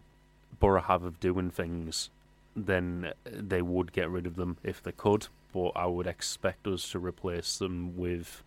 [0.59, 2.09] Boro have of doing things,
[2.55, 5.27] then they would get rid of them if they could.
[5.51, 8.43] But I would expect us to replace them with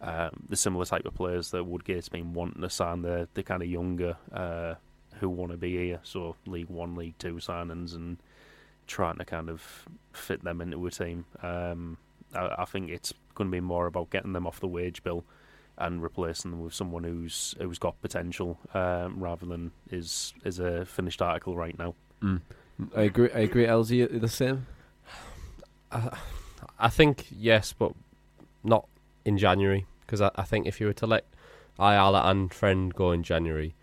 [0.00, 3.02] um, the similar type of players that Woodgate's been wanting to sign.
[3.02, 4.74] The the kind of younger uh,
[5.20, 8.18] who want to be here, so League One, League Two signings, and
[8.86, 11.24] trying to kind of fit them into a team.
[11.42, 11.98] Um,
[12.34, 15.24] I, I think it's going to be more about getting them off the wage bill
[15.78, 20.84] and replacing them with someone who's who's got potential, um, rather than is is a
[20.84, 21.94] finished article right now.
[22.94, 23.30] I agree.
[23.34, 23.66] I agree.
[23.66, 24.66] LZ the same.
[25.90, 26.16] I,
[26.78, 27.92] I think yes, but
[28.62, 28.86] not
[29.24, 31.24] in January because I, I think if you were to let
[31.78, 33.74] Ayala and Friend go in January,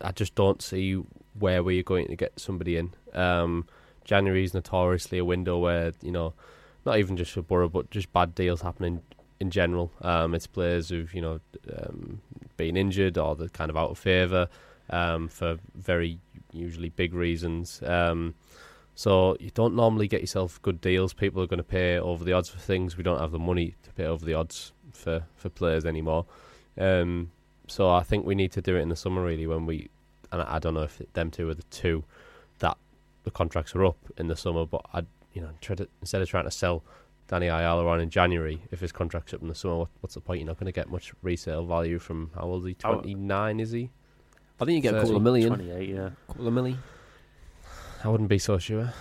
[0.00, 1.02] I just don't see
[1.38, 2.94] where we're going to get somebody in.
[3.14, 3.66] Um,
[4.08, 6.32] January is notoriously a window where you know,
[6.86, 9.02] not even just for Boro, but just bad deals happening
[9.38, 9.92] in general.
[10.00, 11.40] Um, it's players who've you know
[11.76, 12.22] um,
[12.56, 14.48] been injured or they're kind of out of favour
[14.88, 16.18] um, for very
[16.52, 17.82] usually big reasons.
[17.82, 18.34] Um,
[18.94, 21.12] so you don't normally get yourself good deals.
[21.12, 22.96] People are going to pay over the odds for things.
[22.96, 26.24] We don't have the money to pay over the odds for, for players anymore.
[26.78, 27.30] Um,
[27.68, 29.90] so I think we need to do it in the summer really when we,
[30.32, 32.04] and I, don't know if them two are the two
[33.28, 34.64] the contracts are up in the summer.
[34.64, 36.82] But I, you know, try to, instead of trying to sell
[37.28, 40.20] Danny Ayala on in January, if his contract's up in the summer, what, what's the
[40.20, 40.40] point?
[40.40, 42.76] You're not going to get much resale value from how old is he?
[42.84, 42.88] Oh.
[42.88, 43.90] Uh, Twenty nine is he?
[44.60, 45.48] I think you get a couple of million.
[45.48, 46.10] Twenty eight, yeah.
[46.28, 46.76] a Couple of milli.
[48.02, 48.92] I wouldn't be so sure.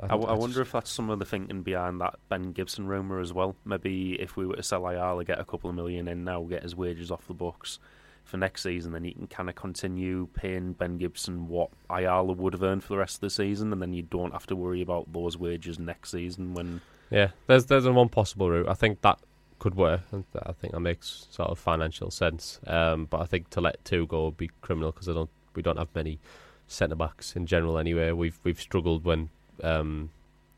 [0.00, 3.20] I, w- I wonder if that's some of the thinking behind that Ben Gibson rumour
[3.20, 3.54] as well.
[3.64, 6.64] Maybe if we were to sell Ayala, get a couple of million in now, get
[6.64, 7.78] his wages off the books
[8.24, 12.54] for next season, then you can kind of continue paying Ben Gibson what Ayala would
[12.54, 14.80] have earned for the rest of the season, and then you don't have to worry
[14.82, 18.68] about those wages next season when Yeah, there's there's one possible route.
[18.68, 19.20] I think that
[19.58, 20.02] could work.
[20.12, 22.60] and I think that makes sort of financial sense.
[22.66, 25.62] Um, but I think to let two go would be criminal because I don't we
[25.62, 26.18] don't have many
[26.66, 28.12] centre backs in general anyway.
[28.12, 29.30] We've we've struggled when
[29.62, 30.10] um,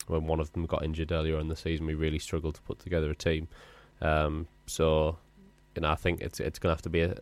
[0.07, 1.87] when one of them got injured earlier in the season.
[1.87, 3.49] We really struggled to put together a team.
[4.01, 5.19] Um, so
[5.75, 7.17] you know I think it's it's to have to be a,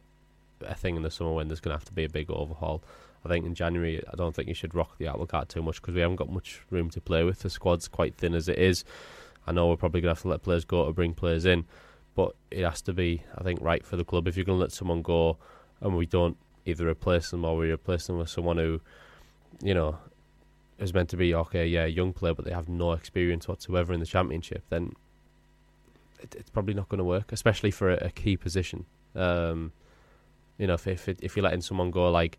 [0.66, 2.82] a thing in the summer when there's going to have to be a big overhaul.
[3.24, 5.80] I think in January, I don't think you should rock the apple cart too much
[5.80, 7.40] because we haven't got much room to play with.
[7.40, 8.84] The squad's quite thin as it is.
[9.46, 11.64] I know we're probably going to have to let players go to bring players in,
[12.14, 14.28] but it has to be, I think, right for the club.
[14.28, 15.38] If you're going to let someone go
[15.80, 18.80] and we don't either replace them or we replace them with someone who,
[19.62, 19.98] you know,
[20.78, 24.00] is meant to be okay, yeah, young player, but they have no experience whatsoever in
[24.00, 24.94] the championship, then
[26.20, 28.84] it, it's probably not going to work, especially for a, a key position.
[29.14, 29.72] Um,
[30.58, 32.38] you know, if if, it, if you're letting someone go like,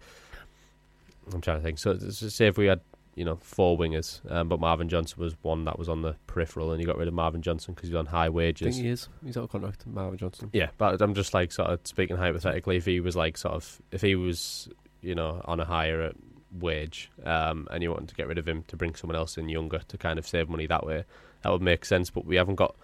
[1.34, 1.80] I'm trying to think.
[1.80, 2.82] So, say if we had
[3.16, 6.72] you know four wingers, um, but Marvin Johnson was one that was on the peripheral,
[6.72, 8.76] and you got rid of Marvin Johnson because he's on high I wages.
[8.76, 9.08] think he is.
[9.24, 10.50] He's out of contract, Marvin Johnson.
[10.54, 12.78] Yeah, but I'm just like sort of speaking hypothetically.
[12.78, 14.70] If he was like sort of, if he was,
[15.02, 16.12] you know, on a higher
[16.52, 19.50] wage, um, and you wanted to get rid of him to bring someone else in
[19.50, 21.06] younger to kind of save money that way,
[21.42, 22.10] that would make sense.
[22.10, 22.76] But we haven't got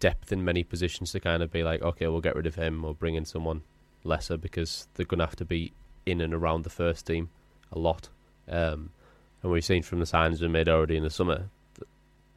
[0.00, 2.84] depth in many positions to kind of be like, okay, we'll get rid of him
[2.84, 3.62] or bring in someone
[4.04, 5.72] lesser because they're going to have to be
[6.06, 7.28] in and around the first team
[7.72, 8.08] a lot.
[8.48, 8.90] Um,
[9.42, 11.88] and we've seen from the signs we made already in the summer that,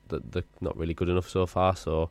[0.10, 1.76] that they're not really good enough so far.
[1.76, 2.10] So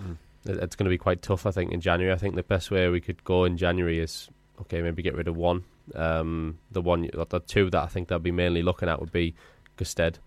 [0.00, 0.16] Mm.
[0.44, 2.12] it- it's going to be quite tough, I think, in January.
[2.12, 4.28] I think the best way we could go in January is
[4.60, 5.64] okay, maybe get rid of one.
[5.94, 9.34] Um, the one, the two that I think they'll be mainly looking at would be
[9.78, 10.18] Gestede,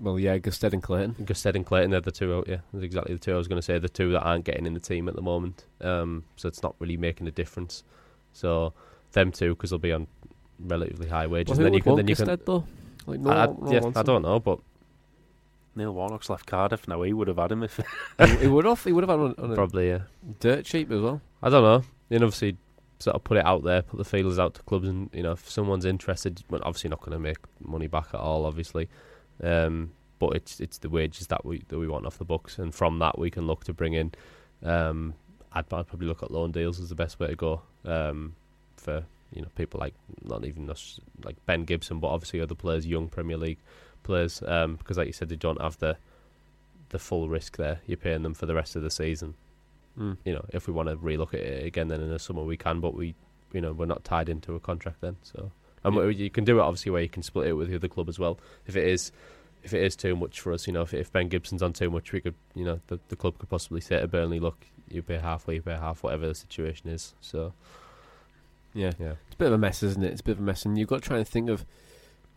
[0.00, 1.16] Well, yeah, Gestede and Clayton.
[1.24, 1.90] Gestede and Clayton.
[1.90, 2.44] They're the two.
[2.46, 3.78] Yeah, that's exactly the two I was going to say.
[3.78, 5.64] The two that aren't getting in the team at the moment.
[5.80, 7.82] Um, so it's not really making a difference.
[8.32, 8.72] So
[9.12, 10.06] them two, because they'll be on
[10.60, 11.58] relatively high wages.
[11.58, 12.26] Well, who and then you can, want then you can.
[12.26, 12.64] Gestede, though?
[13.06, 14.60] Like, no, I, no yeah, I don't know, but
[15.74, 17.02] Neil Warnock's left Cardiff now.
[17.02, 17.80] He would have had him if.
[18.18, 18.82] he, he would have.
[18.84, 20.00] He would have had on, on a probably yeah.
[20.40, 21.20] dirt cheap as well.
[21.42, 21.84] I don't know.
[22.10, 22.56] You know, obviously,
[22.98, 25.32] sort of put it out there, put the feelers out to clubs, and you know,
[25.32, 28.88] if someone's interested, well, obviously not going to make money back at all, obviously.
[29.42, 32.74] Um, but it's it's the wages that we that we want off the books, and
[32.74, 34.12] from that we can look to bring in.
[34.62, 35.14] Um,
[35.52, 37.62] I'd, I'd probably look at loan deals as the best way to go.
[37.84, 38.34] Um,
[38.76, 42.86] for you know people like not even us like Ben Gibson, but obviously other players,
[42.86, 43.58] young Premier League
[44.02, 45.96] players, um, because like you said, they don't have the
[46.90, 47.80] the full risk there.
[47.86, 49.34] You're paying them for the rest of the season
[49.98, 50.16] Mm.
[50.24, 52.56] you know, if we want to relook at it again, then in the summer we
[52.56, 53.14] can, but we,
[53.52, 55.16] you know, we're not tied into a contract then.
[55.22, 55.50] So,
[55.84, 56.04] and Yeah.
[56.08, 58.18] you can do it obviously where you can split it with the other club as
[58.18, 58.38] well.
[58.66, 59.12] If it is,
[59.62, 61.90] if it is too much for us, you know, if, if Ben Gibson's on too
[61.90, 65.02] much, we could, you know, the, the club could possibly say to Burnley, look, you
[65.02, 67.14] pay halfway, you pay half, whatever the situation is.
[67.20, 67.52] So,
[68.74, 68.92] Yeah.
[68.98, 70.12] yeah, It's a bit of a mess, isn't it?
[70.12, 71.64] It's a bit of a mess, and you've got to try and think of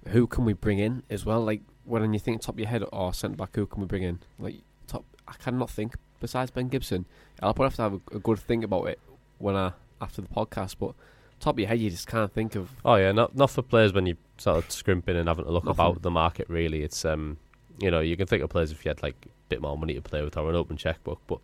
[0.08, 1.42] who can we bring in as well.
[1.42, 3.88] Like when you think top of your head oh, or centre back, who can we
[3.88, 4.20] bring in?
[4.40, 4.56] Like
[4.88, 7.06] top, I cannot think besides Ben Gibson.
[7.42, 9.00] I'll probably have to have a, a good think about it
[9.38, 10.76] when I after the podcast.
[10.80, 10.94] But
[11.42, 12.70] top of your head, you just can't think of.
[12.86, 15.66] Oh yeah, not not for players when you sort of scrimping and having to look
[15.66, 15.86] Nothing.
[15.86, 16.48] about the market.
[16.50, 17.38] Really, it's um,
[17.80, 19.94] you know, you can think of players if you had like a bit more money
[19.96, 21.40] to play with or an open checkbook, but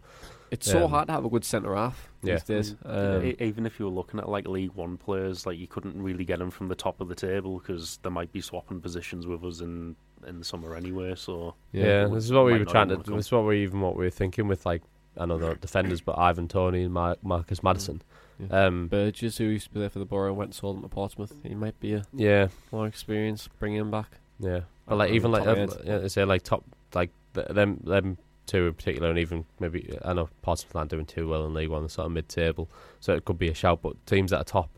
[0.49, 2.35] It's so Um, hard to have a good centre half Yeah.
[2.35, 2.73] these days.
[2.85, 6.01] Mm, Um, even if you were looking at like League One players, like you couldn't
[6.01, 9.27] really get them from the top of the table because they might be swapping positions
[9.27, 11.13] with us in in the summer anyway.
[11.15, 12.95] So Yeah, we this is what we were trying to.
[12.95, 13.15] wanna.
[13.17, 14.83] This is what we even what we were thinking with like
[15.19, 18.01] I know the defenders, but Ivan Toney and Mar- Marcus Maddison.
[18.39, 18.65] Yeah.
[18.65, 20.87] Um, Burgess, who used to be there for the Boro, went and sold him to
[20.87, 21.33] Portsmouth.
[21.43, 23.49] He might be a yeah, more experience.
[23.59, 24.19] Bring him back.
[24.39, 25.83] yeah, but like even like top of my head.
[25.85, 29.97] yeah, they say like top like th- them them two in particular, and even maybe
[30.03, 33.13] I know Portsmouth aren't doing too well in League One, sort of mid table, so
[33.13, 33.81] it could be a shout.
[33.81, 34.69] But teams that are top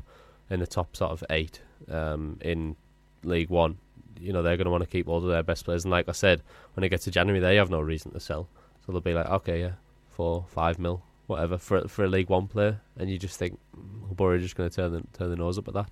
[0.50, 2.76] in the top sort of eight um, in
[3.24, 3.78] League One,
[4.20, 5.86] you know, they're going to want to keep all of their best players.
[5.86, 6.42] And like I said,
[6.74, 8.48] when it gets to January, they have no reason to sell,
[8.86, 9.72] so they'll be like, okay, yeah,
[10.20, 14.36] four, five mil, whatever for for a League One player, and you just think Boro
[14.36, 15.90] are just going to turn the turn the nose up at that.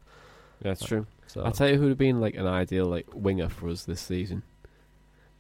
[0.65, 1.07] Yeah, it's true.
[1.27, 3.85] So I'll tell you who would have been like an ideal like winger for us
[3.85, 4.43] this season.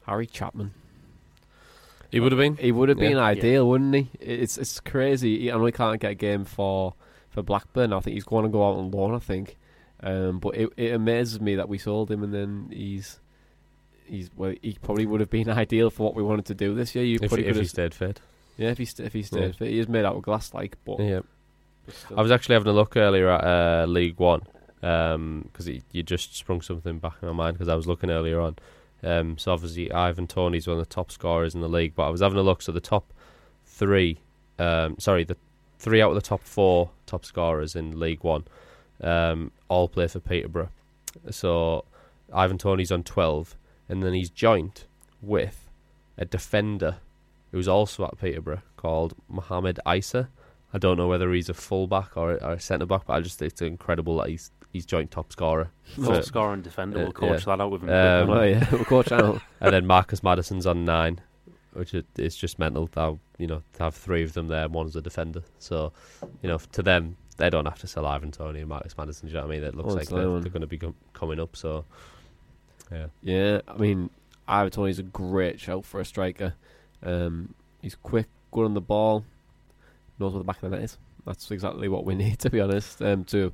[0.05, 0.71] Harry Chapman.
[2.09, 2.55] he would have been.
[2.55, 3.23] He would have been Yeah.
[3.23, 4.07] ideal, wouldn't he?
[4.21, 5.37] It's it's crazy.
[5.39, 6.93] He- I know he can't get a game for
[7.29, 7.91] for Blackburn.
[7.91, 9.13] I think he's going to go out on loan.
[9.13, 9.57] I think,
[10.01, 13.19] um, but it it amazes me that we sold him and then he's
[14.05, 14.53] he's well.
[14.61, 17.03] He probably would have been ideal for what we wanted to do this year.
[17.03, 18.21] You If, probably he, if he stayed fit.
[18.57, 20.77] Yeah, if he st- if he stayed fit, he is made out of glass, like.
[20.85, 21.21] But Yeah.
[22.15, 24.41] I was actually having a look earlier at uh, League One
[24.81, 28.55] because you just sprung something back in my mind because I was looking earlier on.
[29.03, 32.09] Um, so obviously Ivan Toney's one of the top scorers in the league, but I
[32.09, 32.61] was having a look.
[32.61, 33.13] So the top
[33.65, 34.17] three,
[34.59, 35.37] um, sorry, the
[35.79, 38.45] three out of the top four top scorers in League One,
[39.01, 40.69] um, all play for Peterborough.
[41.31, 41.85] So
[42.33, 43.55] Ivan Toney's on twelve,
[43.87, 44.85] and then he's joint
[45.21, 45.69] with
[46.17, 46.97] a defender
[47.51, 50.27] who's also at Peterborough called Mohamed Eisa.
[50.73, 53.39] I don't know whether he's a fullback or, or a centre back, but I just
[53.39, 55.69] think it's incredible that he's he's joint top scorer.
[55.95, 56.99] top For- scorer and defender.
[56.99, 57.89] uh, We'll coach that out with him.
[57.89, 59.41] Um, oh yeah, we'll coach that out.
[59.61, 61.21] and then Marcus Maddison's on nine,
[61.73, 62.87] which is it's just mental.
[62.93, 65.41] That you know to have three of them there, and one's a defender.
[65.57, 65.93] So
[66.41, 69.27] you know to them, they don't have to sell Ivan Toney and Marcus Maddison.
[69.29, 69.63] Do you know what I mean?
[69.63, 71.55] It looks Oh, like they're, they're going to be com- coming up.
[71.55, 71.85] So
[72.91, 74.09] yeah, Yeah, I mean,
[74.47, 76.53] Ivan Toney's a great shout for a striker.
[77.03, 79.25] Um, he's quick, good on the ball,
[80.19, 80.97] knows where the back of the net is.
[81.25, 83.01] That's exactly what we need, to be honest.
[83.01, 83.53] Um, to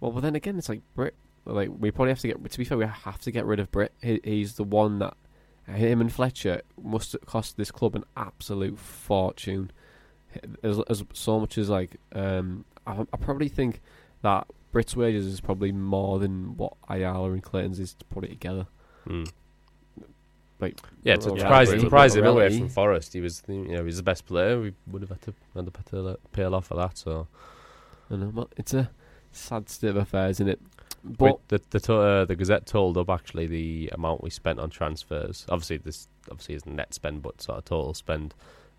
[0.00, 2.50] well, but then again, it's like Britt- like we probably have to get.
[2.50, 3.92] To be fair, we have to get rid of Britt.
[4.02, 5.16] He, he's the one that
[5.66, 9.70] him and Fletcher must cost this club an absolute fortune.
[10.62, 13.82] As, as so much as like, um, I, I probably think
[14.22, 18.30] that Britt's wages is probably more than what Ayala and Clayton's is to put it
[18.30, 18.66] together.
[19.06, 19.24] Hmm.
[20.62, 23.12] Like, Yeah, to well, surprise, yeah, surprise him away from Forest.
[23.12, 24.60] He was, you know, he was the best player.
[24.60, 26.96] We would have had to had to, had to like, pay a for that.
[26.96, 27.26] So,
[28.08, 28.88] I know, but it's a
[29.32, 30.60] sad state of affairs, isn't it?
[31.02, 34.70] But but the the uh, the Gazette told up actually the amount we spent on
[34.70, 35.44] transfers.
[35.48, 38.32] Obviously, this obviously is net spend, but sort of total spend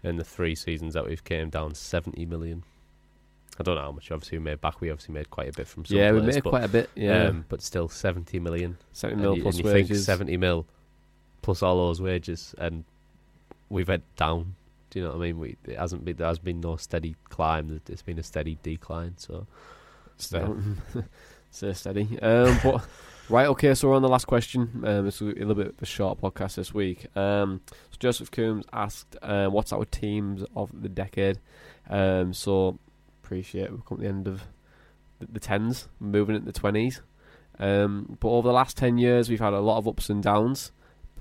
[0.04, 2.64] in the three seasons that we've came down seventy million.
[3.60, 4.10] I don't know how much.
[4.10, 4.80] Obviously, we made back.
[4.80, 6.90] We obviously made quite a bit from some yeah, we made but, quite a bit.
[6.96, 8.78] Yeah, um, but still seventy million.
[8.94, 10.66] seventy And mil you, plus and you think seventy mil
[11.44, 12.84] plus all those wages, and
[13.70, 14.56] we've went down.
[14.90, 15.40] Do you know what I mean?
[15.40, 17.80] We, it hasn't been there has been no steady climb.
[17.88, 19.14] It's been a steady decline.
[19.18, 19.46] So
[20.18, 20.58] So,
[21.52, 22.20] stay steady.
[22.22, 22.86] Um, but
[23.30, 23.74] right, okay.
[23.74, 24.84] So we're on the last question.
[24.86, 27.08] Um, it's a little bit of a short podcast this week.
[27.18, 31.40] Um, so Joseph Coombs asked, uh, "What's our teams of the decade?"
[31.90, 32.78] Um, so
[33.24, 34.44] appreciate we've come to the end of
[35.20, 37.02] the, the tens, moving into the twenties.
[37.60, 40.72] Um, but over the last ten years, we've had a lot of ups and downs,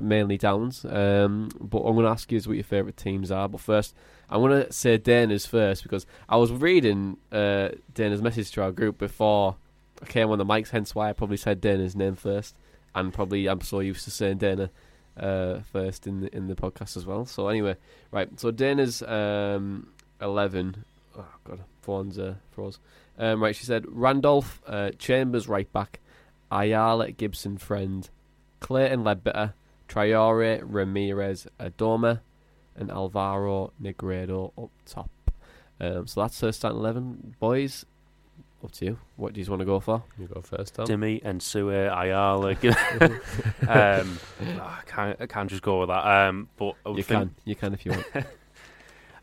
[0.02, 0.84] mainly downs.
[0.84, 3.48] Um, but I'm going to ask you what your favourite teams are.
[3.48, 3.94] But first,
[4.28, 8.72] I want to say Dana's first because I was reading uh, Dana's message to our
[8.72, 9.56] group before
[10.02, 12.54] I came on the mics, hence why I probably said Dana's name first,
[12.94, 14.70] and probably I'm so used to saying Dana
[15.16, 17.26] uh, first in the in the podcast as well.
[17.26, 17.76] So anyway,
[18.10, 18.28] right.
[18.40, 19.88] So Dana's um,
[20.20, 20.84] eleven.
[21.16, 22.78] Oh god, phone's uh, froze.
[23.18, 26.00] Um, right, she said Randolph, uh, Chambers right back,
[26.50, 28.08] Ayala Gibson friend,
[28.60, 29.52] Clayton Leadbitter,
[29.92, 32.20] Traore Ramirez Adomah,
[32.76, 35.10] and Alvaro Negredo up top.
[35.80, 37.84] Um, so that's her starting eleven, boys.
[38.64, 38.98] Up to you.
[39.16, 40.04] What do you want to go for?
[40.18, 40.86] you go first, Tom.
[40.86, 42.52] Dimi and Nsue Ayala.
[44.00, 44.18] um,
[44.60, 46.06] I can't, I can't just go with that.
[46.06, 48.06] Um, but You think, can, you can if you want.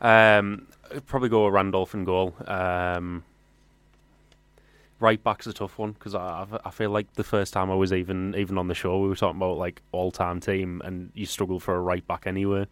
[0.01, 2.34] Um, I'd probably go with Randolph and goal.
[2.47, 3.25] Um,
[5.00, 7.76] right back's a tough one because I, I I feel like the first time I
[7.76, 11.12] was even even on the show we were talking about like all time team and
[11.14, 12.68] you struggle for a right back anyway.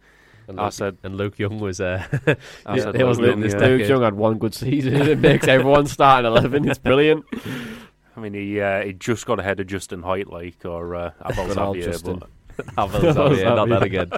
[0.46, 2.04] And I Luke, said- and Luke Young was uh,
[2.66, 3.68] I said it was Luke in this Young, yeah.
[3.68, 4.94] Luke Young had one good season.
[4.94, 6.68] It makes everyone start at eleven.
[6.68, 7.24] It's brilliant.
[8.16, 11.46] I mean he uh, he just got ahead of Justin Hoyte like or uh, Abel
[11.48, 12.18] Good old Xavier, Justin.
[12.56, 14.10] but Havertz, oh, yeah, not that again.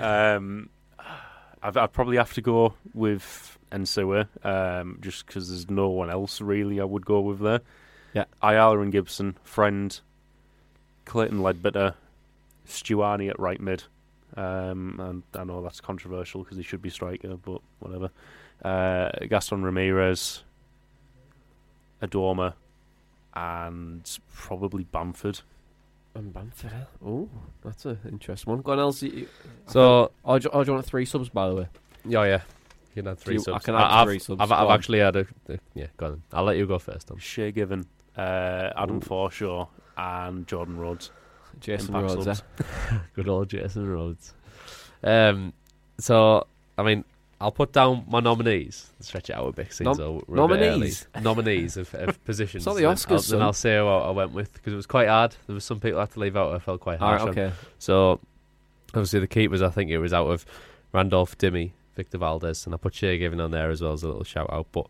[0.00, 0.68] Um,
[1.62, 6.40] I'd, I'd probably have to go with Nsue, um, just because there's no one else
[6.40, 7.60] really I would go with there.
[8.14, 8.24] Yeah.
[8.42, 9.98] Ayala and Gibson, friend,
[11.04, 11.94] Clayton Leadbitter,
[12.66, 13.84] Stuani at right mid.
[14.36, 18.10] Um, and I know that's controversial because he should be striker, but whatever.
[18.64, 20.42] Uh, Gaston Ramirez,
[22.02, 22.54] Adomah,
[23.34, 25.40] and probably Bamford.
[26.14, 26.72] And Bamford.
[27.04, 27.28] Oh,
[27.64, 28.62] that's an interesting one.
[28.62, 29.02] Go on, else.
[29.02, 29.28] You,
[29.66, 31.68] So, I do, oh, do you want three subs by the way?
[32.04, 32.40] yeah, yeah.
[32.94, 33.64] You can have three you- I subs.
[33.64, 36.22] can have I've, three subs, I've, I've actually had a, a- Yeah, go on.
[36.32, 37.18] I'll let you go first, Tom.
[37.18, 39.00] Shay Given, uh, Adam Ooh.
[39.00, 41.10] Forshaw, and Jordan Rhodes.
[41.60, 42.42] Jason Impact Rhodes.
[42.60, 42.96] eh?
[43.14, 44.34] Good old Jason Rhodes.
[45.02, 45.52] Um,
[45.98, 46.46] so,
[46.78, 47.04] I mean,
[47.40, 48.90] I'll put down my nominees.
[49.00, 49.80] Stretch it out a bit.
[49.80, 51.06] Nom- so we're bit nominees?
[51.20, 52.62] nominees of, of positions.
[52.62, 53.38] It's not the Oscars, I'll, son.
[53.38, 55.36] then I'll say what I went with because it was quite hard.
[55.46, 56.54] There was some people I had to leave out.
[56.54, 57.20] I felt quite harsh.
[57.20, 57.38] right, on.
[57.38, 57.52] okay.
[57.78, 58.20] So,
[58.88, 60.46] obviously, the keepers, I think it was out of
[60.92, 64.08] Randolph, Dimi, Victor Valdés, and I put Shay Given on there as well as a
[64.08, 64.66] little shout out.
[64.72, 64.86] But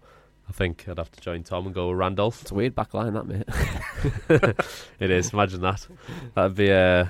[0.48, 2.42] I think I'd have to join Tom and go with Randolph.
[2.42, 3.48] It's a weird back line, that mate.
[5.00, 5.32] It is.
[5.32, 5.86] Imagine that.
[6.34, 7.06] That'd be Uh,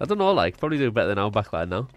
[0.00, 0.32] I don't know.
[0.32, 1.88] Like probably do better than our backline now.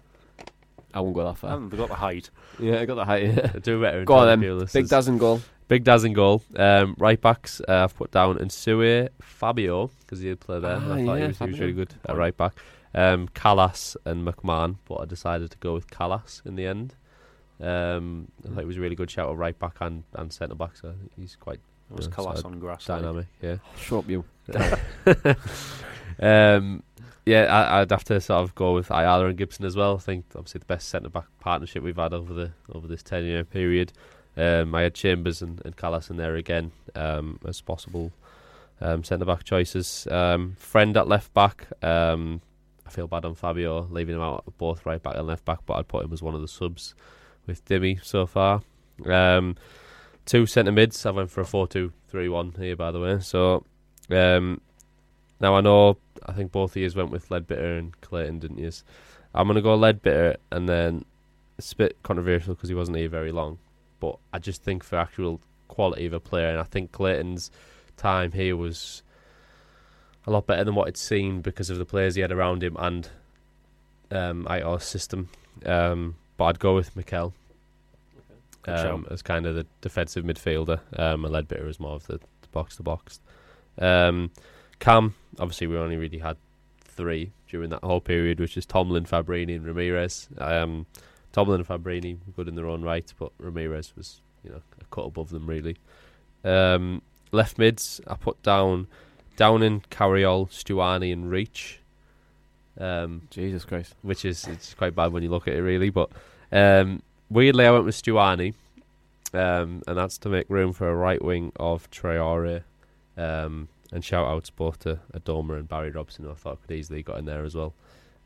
[0.94, 1.50] I won't go that I far.
[1.50, 2.30] haven't got the height.
[2.58, 3.24] Yeah, I got the height.
[3.24, 3.52] Yeah.
[3.62, 3.98] Do better.
[3.98, 4.66] in Go on Tom then.
[4.72, 5.42] Big Daz in goal.
[5.68, 6.42] Big Daz in goal.
[6.56, 10.78] Um, right backs, uh, I've put down Nsue Fabio because he did play there.
[10.80, 12.54] Ah, I thought yeah, he, was, he was really good at right back.
[12.94, 16.94] Um, Kalas and McMahon, but I decided to go with Kalas in the end.
[17.60, 20.54] Um, I thought he was a really good shout at right back and, and centre
[20.54, 22.88] back, so he's quite It was Yeah, Kalas so on grass.
[22.88, 23.00] like.
[23.00, 23.26] dynamic.
[23.40, 23.56] Yeah.
[23.78, 24.24] Shut up, you.
[26.20, 26.82] um,
[27.24, 29.96] yeah, I, I'd have to sort of go with Ayala and Gibson as well.
[29.96, 33.24] I think obviously the best centre back partnership we've had over the over this ten
[33.24, 33.92] year period.
[34.36, 38.12] Um, I had Chambers and, and Kalas in there again um, as possible
[38.80, 40.06] um, centre back choices.
[40.10, 41.66] Um, friend at left back.
[41.82, 42.42] Um,
[42.86, 45.74] I feel bad on Fabio leaving him out both right back and left back, but
[45.74, 46.94] I'd put him as one of the subs
[47.46, 48.62] with Dimi so far.
[49.04, 49.56] Um,
[50.24, 51.04] two centre mids.
[51.06, 53.20] I went for a 4 2 3 1 here, by the way.
[53.20, 53.64] So
[54.10, 54.60] um,
[55.40, 58.70] now I know, I think both of you went with Leadbitter and Clayton, didn't you?
[59.34, 61.04] I'm going to go Leadbitter and then
[61.58, 63.58] it's a bit controversial because he wasn't here very long.
[64.00, 67.50] But I just think for actual quality of a player, and I think Clayton's
[67.96, 69.02] time here was
[70.26, 72.76] a lot better than what it seemed because of the players he had around him
[72.78, 73.08] and
[74.10, 74.46] um,
[74.80, 75.28] system.
[75.64, 77.34] Um, but I'd go with Mikel
[78.66, 82.18] Good um, as kind of the defensive midfielder, um, and Leadbitter as more of the
[82.50, 83.20] box to box.
[83.78, 84.32] Um,
[84.80, 86.36] Cam, obviously, we only really had
[86.80, 90.28] three during that whole period, which is Tomlin, Fabbrini, and Ramirez.
[90.38, 90.86] Um,
[91.32, 95.04] Tomlin and Fabbrini good in their own right, but Ramirez was, you know, a cut
[95.04, 95.76] above them really.
[96.42, 98.88] Um, left mids, I put down
[99.36, 101.80] Downing, Carayol, Stuani, and Reach.
[102.78, 103.94] Um, Jesus Christ.
[104.02, 105.90] which is it's quite bad when you look at it really.
[105.90, 106.10] But
[106.52, 108.54] um, weirdly, I went with Stuani,
[109.32, 112.62] um, and that's to make room for a right wing of Traore.
[113.16, 117.02] Um, and shout outs both to Adomah and Barry Robson, who I thought could easily
[117.02, 117.72] got in there as well.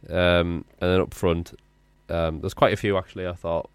[0.09, 1.55] Um, and then up front,
[2.09, 3.27] um, there's quite a few actually.
[3.27, 3.69] I thought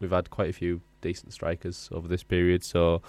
[0.00, 2.64] we've had quite a few decent strikers over this period.
[2.64, 3.02] So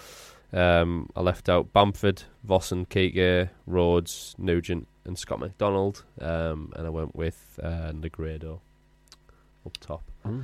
[0.54, 6.90] um, I left out Bamford, Vossen, Kike, Rhodes, Nugent, and Scott McDonald, um, and I
[6.90, 8.60] went with uh, Negredo
[9.66, 10.04] up top.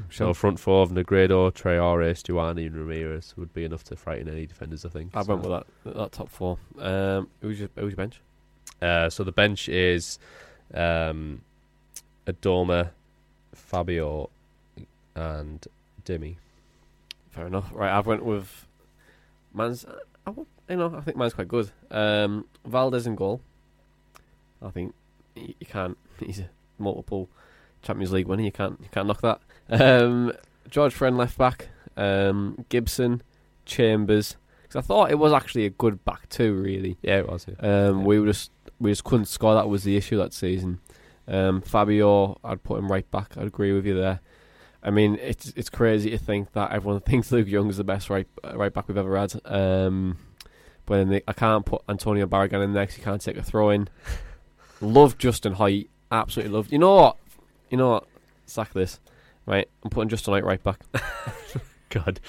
[0.10, 4.48] So front four of Negredo, Traore, Stuani, and Ramirez would be enough to frighten any
[4.48, 5.16] defenders, I think.
[5.16, 6.58] I went with that that top four.
[6.80, 8.20] Um, who's your who's your bench?
[8.82, 10.18] Uh, so the bench is
[10.74, 11.42] um,
[12.26, 12.90] Adomah,
[13.54, 14.32] Fabio,
[15.14, 15.66] and
[16.04, 16.38] Dimi.
[17.30, 17.70] Fair enough.
[17.72, 18.66] Right, I've went with
[19.54, 19.86] man's.
[20.26, 20.32] I,
[20.70, 21.70] you know, I think mine's quite good.
[21.92, 23.42] Um, Valdés in goal.
[24.62, 24.94] I think
[25.36, 25.98] you, can't.
[26.20, 27.30] He's a multiple
[27.82, 28.44] Champions League winner.
[28.44, 28.80] You can't.
[28.82, 29.42] You can't knock that.
[29.70, 30.32] Um,
[30.70, 31.70] George Friend left back.
[31.98, 33.22] Um, Gibson,
[33.66, 34.36] Chambers.
[34.64, 36.54] Because I thought it was actually a good back two.
[36.54, 36.98] Really.
[37.02, 37.46] Yeah, it was.
[37.48, 37.56] Yeah.
[37.88, 38.06] Um, Yeah.
[38.06, 39.54] We just we just couldn't score.
[39.56, 40.80] That was the issue that season.
[41.28, 43.38] Um, Fabio, I'd put him right back.
[43.38, 44.20] I'd agree with you there.
[44.84, 48.10] I mean, it's it's crazy to think that everyone thinks Luke Young is the best
[48.10, 49.34] right right back we've ever had.
[49.46, 50.18] Um,
[50.86, 53.44] but then they, I can't put Antonio Barragan in there 'cause he can't take a
[53.44, 53.88] throw in.
[54.86, 56.72] Love Justin Hoyte, absolutely love.
[56.72, 57.18] You know what?
[57.70, 58.08] You know what?
[58.46, 59.00] Sack this.
[59.46, 60.82] Right, I'm putting Justin Hoyte right back.
[61.90, 62.20] God,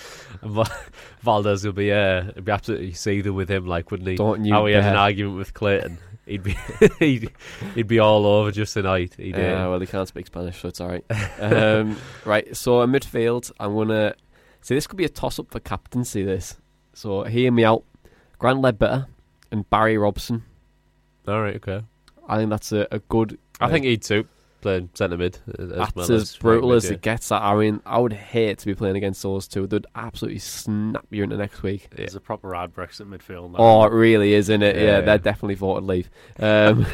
[1.24, 4.16] Valdés will be uh, it'd be absolutely seething with him, like wouldn't he?
[4.16, 5.98] Don't you How he had an argument with Clayton.
[6.26, 6.56] He'd be
[6.98, 7.30] he'd,
[7.74, 9.14] he'd be all over just tonight.
[9.16, 11.04] He'd, uh, well, he can't speak Spanish, so it's all right.
[11.40, 14.14] um, right, so in midfield, I'm gonna
[14.60, 14.74] see.
[14.74, 16.22] This could be a toss-up for captaincy.
[16.22, 16.56] This,
[16.94, 17.84] so hear me out.
[18.38, 19.06] Grant Leadbitter
[19.50, 20.42] and Barry Robson.
[21.26, 21.82] all right, okay.
[22.28, 23.38] I think that's a, a good.
[23.60, 24.28] I think he'd suit
[24.62, 25.38] playing centre mid.
[25.58, 27.28] As that's well as as brutal as mid, it gets.
[27.28, 29.66] That I mean, I would hate to be playing against those two.
[29.66, 31.88] They'd absolutely snap you into next week.
[31.96, 32.04] yeah.
[32.04, 33.52] It's a proper hard Brexit midfield.
[33.52, 33.58] now.
[33.58, 34.76] Oh, it really is, isn't it?
[34.76, 35.00] Yeah, Yeah.
[35.02, 36.10] they're definitely voted leave.
[36.38, 36.86] Um,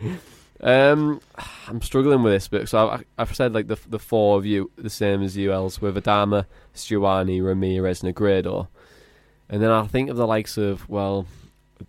[0.60, 1.20] um,
[1.66, 4.70] I'm struggling with this, but so I, I've said like the the four of you,
[4.76, 8.68] the same as you, else with Adomah, Stuani, Ramirez, Negredo,
[9.48, 11.26] and then I think of the likes of well,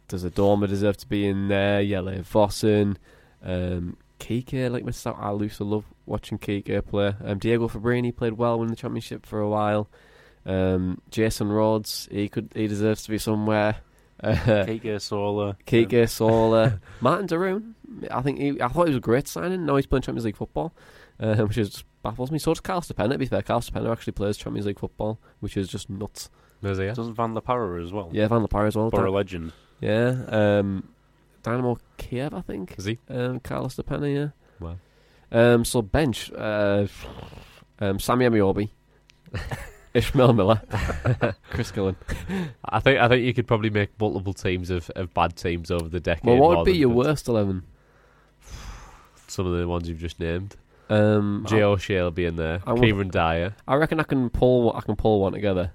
[0.07, 1.83] does Adomah deserve to be in there?
[1.83, 2.97] Jelle Vossen,
[3.43, 7.15] um, Kike, like myself, I used to love watching Kike play.
[7.23, 9.89] Um, Diego Fabbrini played well in the championship for a while.
[10.45, 13.77] Um, Jason Rhodes, he could he deserves to be somewhere.
[14.23, 15.57] Uh, Kike, Sola.
[15.65, 17.73] Kike Sola, Marten de Roon.
[18.11, 19.65] I think he, I thought he was a great signing.
[19.65, 20.75] Now he's playing Champions League football,
[21.19, 22.37] uh, which is baffles me.
[22.37, 23.13] So does Carlos de Pena.
[23.13, 26.29] To be fair, Carlos de Pena actually plays Champions League football, which is just nuts.
[26.61, 26.93] Does he, yeah?
[26.93, 28.09] Doesn't Van La Parra as well?
[28.13, 28.91] Yeah, Van La Parra as well.
[28.91, 29.53] Boro Dan- legend.
[29.81, 30.87] Yeah, um,
[31.43, 32.75] Dynamo Kiev, I think.
[32.77, 32.99] Is he?
[33.09, 34.27] Um, Carlos de Pena, yeah.
[34.59, 34.77] Wow.
[35.31, 36.85] Um, so bench, uh,
[37.79, 38.69] um, Sammy Ameobi,
[39.93, 40.61] Ishmael Miller,
[41.49, 41.95] Chris Killen.
[42.63, 45.89] I think I think you could probably make multiple teams of, of bad teams over
[45.89, 46.25] the decade.
[46.25, 47.63] Well, what would be your worst eleven?
[49.27, 50.55] Some of the ones you've just named.
[50.89, 52.59] Um, Jay O'Shea will be in there.
[52.67, 54.73] I would- Kieran Dyer, I reckon I can pull.
[54.75, 55.71] I can pull one together.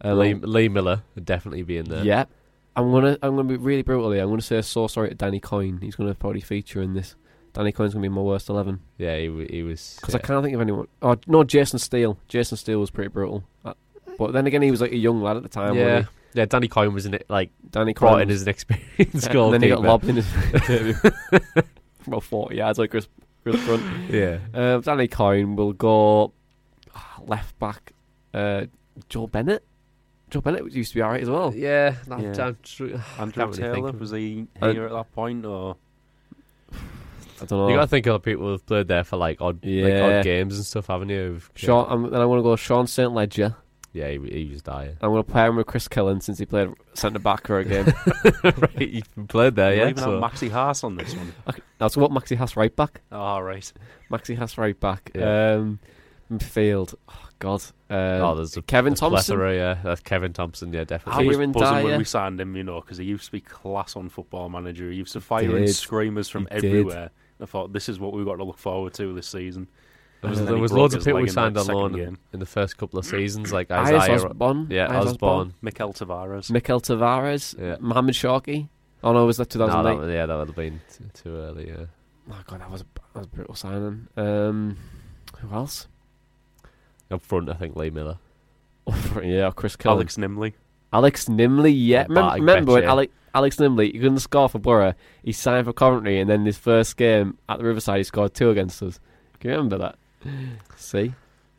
[0.00, 2.04] Um, Lee, Lee Miller would definitely be in there.
[2.04, 2.30] Yep.
[2.76, 4.22] I'm gonna I'm gonna be really brutal here.
[4.22, 5.78] I'm gonna say so sorry to Danny Coyne.
[5.82, 7.14] He's gonna probably feature in this.
[7.52, 9.98] Danny Coyne's gonna be my worst eleven yeah, he, w- he was.
[10.00, 10.20] because yeah.
[10.22, 10.88] I can't think of anyone.
[11.02, 12.18] Oh no, Jason Steele.
[12.28, 13.44] Jason Steele was pretty brutal.
[13.64, 13.74] Uh,
[14.18, 15.74] But then again, he was like a young lad at the time.
[15.74, 16.46] yeah, yeah.
[16.46, 17.50] Danny Coyne was in it, like?
[17.70, 18.22] Danny brought Coyne.
[18.22, 20.26] in as an experienced yeah, and then he got lobbed in his
[22.06, 23.06] about forty yards like Chris,
[23.42, 23.82] Chris Front.
[24.10, 26.32] Yeah, Um, Danny Coyne will go
[26.94, 27.92] ah, left back.
[28.32, 28.64] Uh,
[29.10, 29.62] Joe Bennett.
[30.32, 31.52] Joe Bennett used to be alright as well.
[31.54, 31.94] yeah.
[32.08, 32.46] That, Yeah.
[32.46, 32.84] I'm tr-
[33.20, 35.44] Andrew can't really Taylor, of- was he Uh, here at that point?
[35.44, 35.76] or
[36.72, 37.68] I don't know.
[37.68, 40.56] You got to think of people who've played there for like odd, like odd games
[40.56, 41.32] and stuff, haven't you?
[41.34, 43.56] Who've- Sean, I'm, then I want to go Sean St Ledger.
[43.94, 44.96] Yeah, he, he was dying.
[45.02, 47.64] I'm going to pair him with Chris Killen since he played centre back for a
[47.66, 47.84] game.
[48.44, 49.88] right, he played there, You yeah.
[49.88, 51.32] even so- have Maxi Haas on this one.
[51.48, 53.02] Okay, That's what Maxi Haas right back.
[53.12, 53.70] Oh, right.
[54.10, 55.10] Maxi Haas right back.
[55.14, 55.52] Yeah.
[55.56, 55.78] Um,
[56.32, 56.94] midfield.
[57.08, 57.62] Oh God.
[57.90, 59.36] Um, oh, there's a, Kevin a Thompson.
[59.36, 60.72] plethora, yeah, that's Kevin Thompson.
[60.72, 61.26] Yeah, I definitely.
[61.26, 63.96] was Kieran buzzing when we signed him, you know, because he used to be class
[63.96, 64.90] on Football Manager.
[64.90, 66.64] He used to fire in screamers from He did.
[66.66, 67.10] everywhere.
[67.40, 69.68] I thought this is what we've got to look forward to this season.
[70.20, 72.18] There was, there was loads of people we signed on second loan game.
[72.32, 74.24] in the first couple of seasons, like Ayers Isaiah.
[74.26, 74.68] Osborne.
[74.70, 75.54] yeah, Ayers Osborne.
[75.60, 76.48] Mikel Tavares.
[76.48, 77.58] Mikel Tavares.
[77.60, 77.76] Yeah.
[77.80, 78.68] Mohamed Shawky.
[79.02, 80.06] Oh no, was that No, 2008?
[80.06, 81.66] that, yeah, that would have been too, too early.
[81.66, 81.86] Yeah.
[82.30, 82.84] Oh god, that was a,
[83.14, 84.06] that was a brutal signing.
[84.16, 84.76] Um,
[85.40, 85.88] who else?
[87.12, 88.18] Up front, I think Lee Miller.
[89.22, 89.96] yeah, Chris Kelly.
[89.96, 90.54] Alex Nimely.
[90.92, 92.04] Alex Nimely, yeah.
[92.04, 94.94] Remem- Bartek remember when Alex, Alex Nimely, he couldn't score for Boro.
[95.22, 98.50] He signed for Coventry, and then his first game at the Riverside, he scored two
[98.50, 99.00] against us.
[99.40, 99.96] Can you remember that?
[100.76, 101.12] See,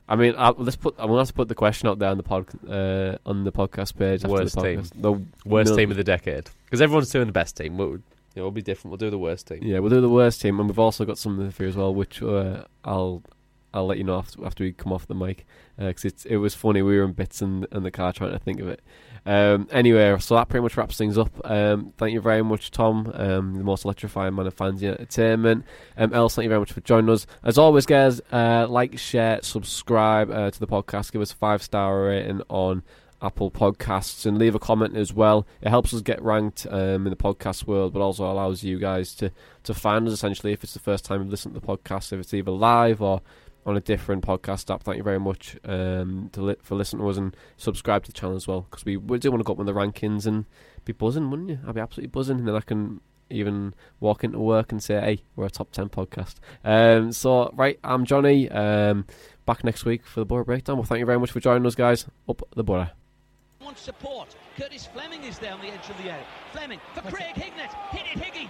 [0.08, 0.96] I mean, I, let's put.
[0.98, 3.52] I'm gonna have to put the question out there on the pod, uh, on the
[3.52, 4.24] podcast page.
[4.24, 4.82] after Worst the team.
[4.82, 5.02] podcast.
[5.02, 5.12] The
[5.50, 6.50] Worst no- team of the decade.
[6.66, 7.78] Because everyone's doing the best team.
[7.78, 8.02] We'll, you
[8.36, 8.92] know, we'll be different.
[8.92, 9.60] We'll do the worst team.
[9.62, 11.94] Yeah, we'll do the worst team, and we've also got something for you as well,
[11.94, 13.22] which uh, I'll
[13.74, 15.46] I'll let you know after after we come off the mic
[15.78, 16.82] because it's it was funny.
[16.82, 18.82] We were in bits in, in the car trying to think of it.
[19.26, 21.32] Um, anyway, so that pretty much wraps things up.
[21.46, 25.66] Um, thank you very much, Tom, um, the most electrifying man of fans in entertainment.
[25.98, 27.26] Um, Els, thank you very much for joining us.
[27.44, 31.12] As always, guys, uh, like, share, subscribe uh, to the podcast.
[31.12, 32.84] Give us a five star rating on
[33.22, 35.48] Apple Podcasts and leave a comment as well.
[35.62, 39.16] It helps us get ranked um, in the podcast world, but also allows you guys
[39.16, 39.32] to,
[39.64, 42.20] to find us essentially if it's the first time you've listened to the podcast, if
[42.20, 43.22] it's either live or
[43.66, 44.84] on a different podcast app.
[44.84, 48.18] Thank you very much um, to li- for listening to us and subscribe to the
[48.18, 50.46] channel as well because we, we do want to go up in the rankings and
[50.86, 51.60] be buzzing, wouldn't you?
[51.68, 55.24] I'd be absolutely buzzing, and then I can even walk into work and say, "Hey,
[55.36, 58.50] we're a top ten podcast." Um, so, right, I'm Jonny.
[58.50, 59.06] Um,
[59.46, 60.78] back next week for the Boro breakdown.
[60.78, 62.06] Well, thank you very much for joining us, guys.
[62.28, 62.88] Up the Boro.
[63.62, 64.36] Wants support.
[64.58, 66.26] Curtis Fleming is down the edge of the area.
[66.52, 67.74] Fleming for Craig Hignett.
[67.92, 68.50] Hit it, Higgy.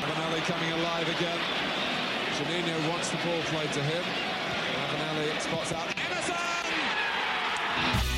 [0.00, 1.38] Ravanelli coming alive again.
[2.38, 4.04] Juninho wants the ball played to him.
[4.76, 5.88] Ravanelli spots out.
[5.98, 8.17] Emerson!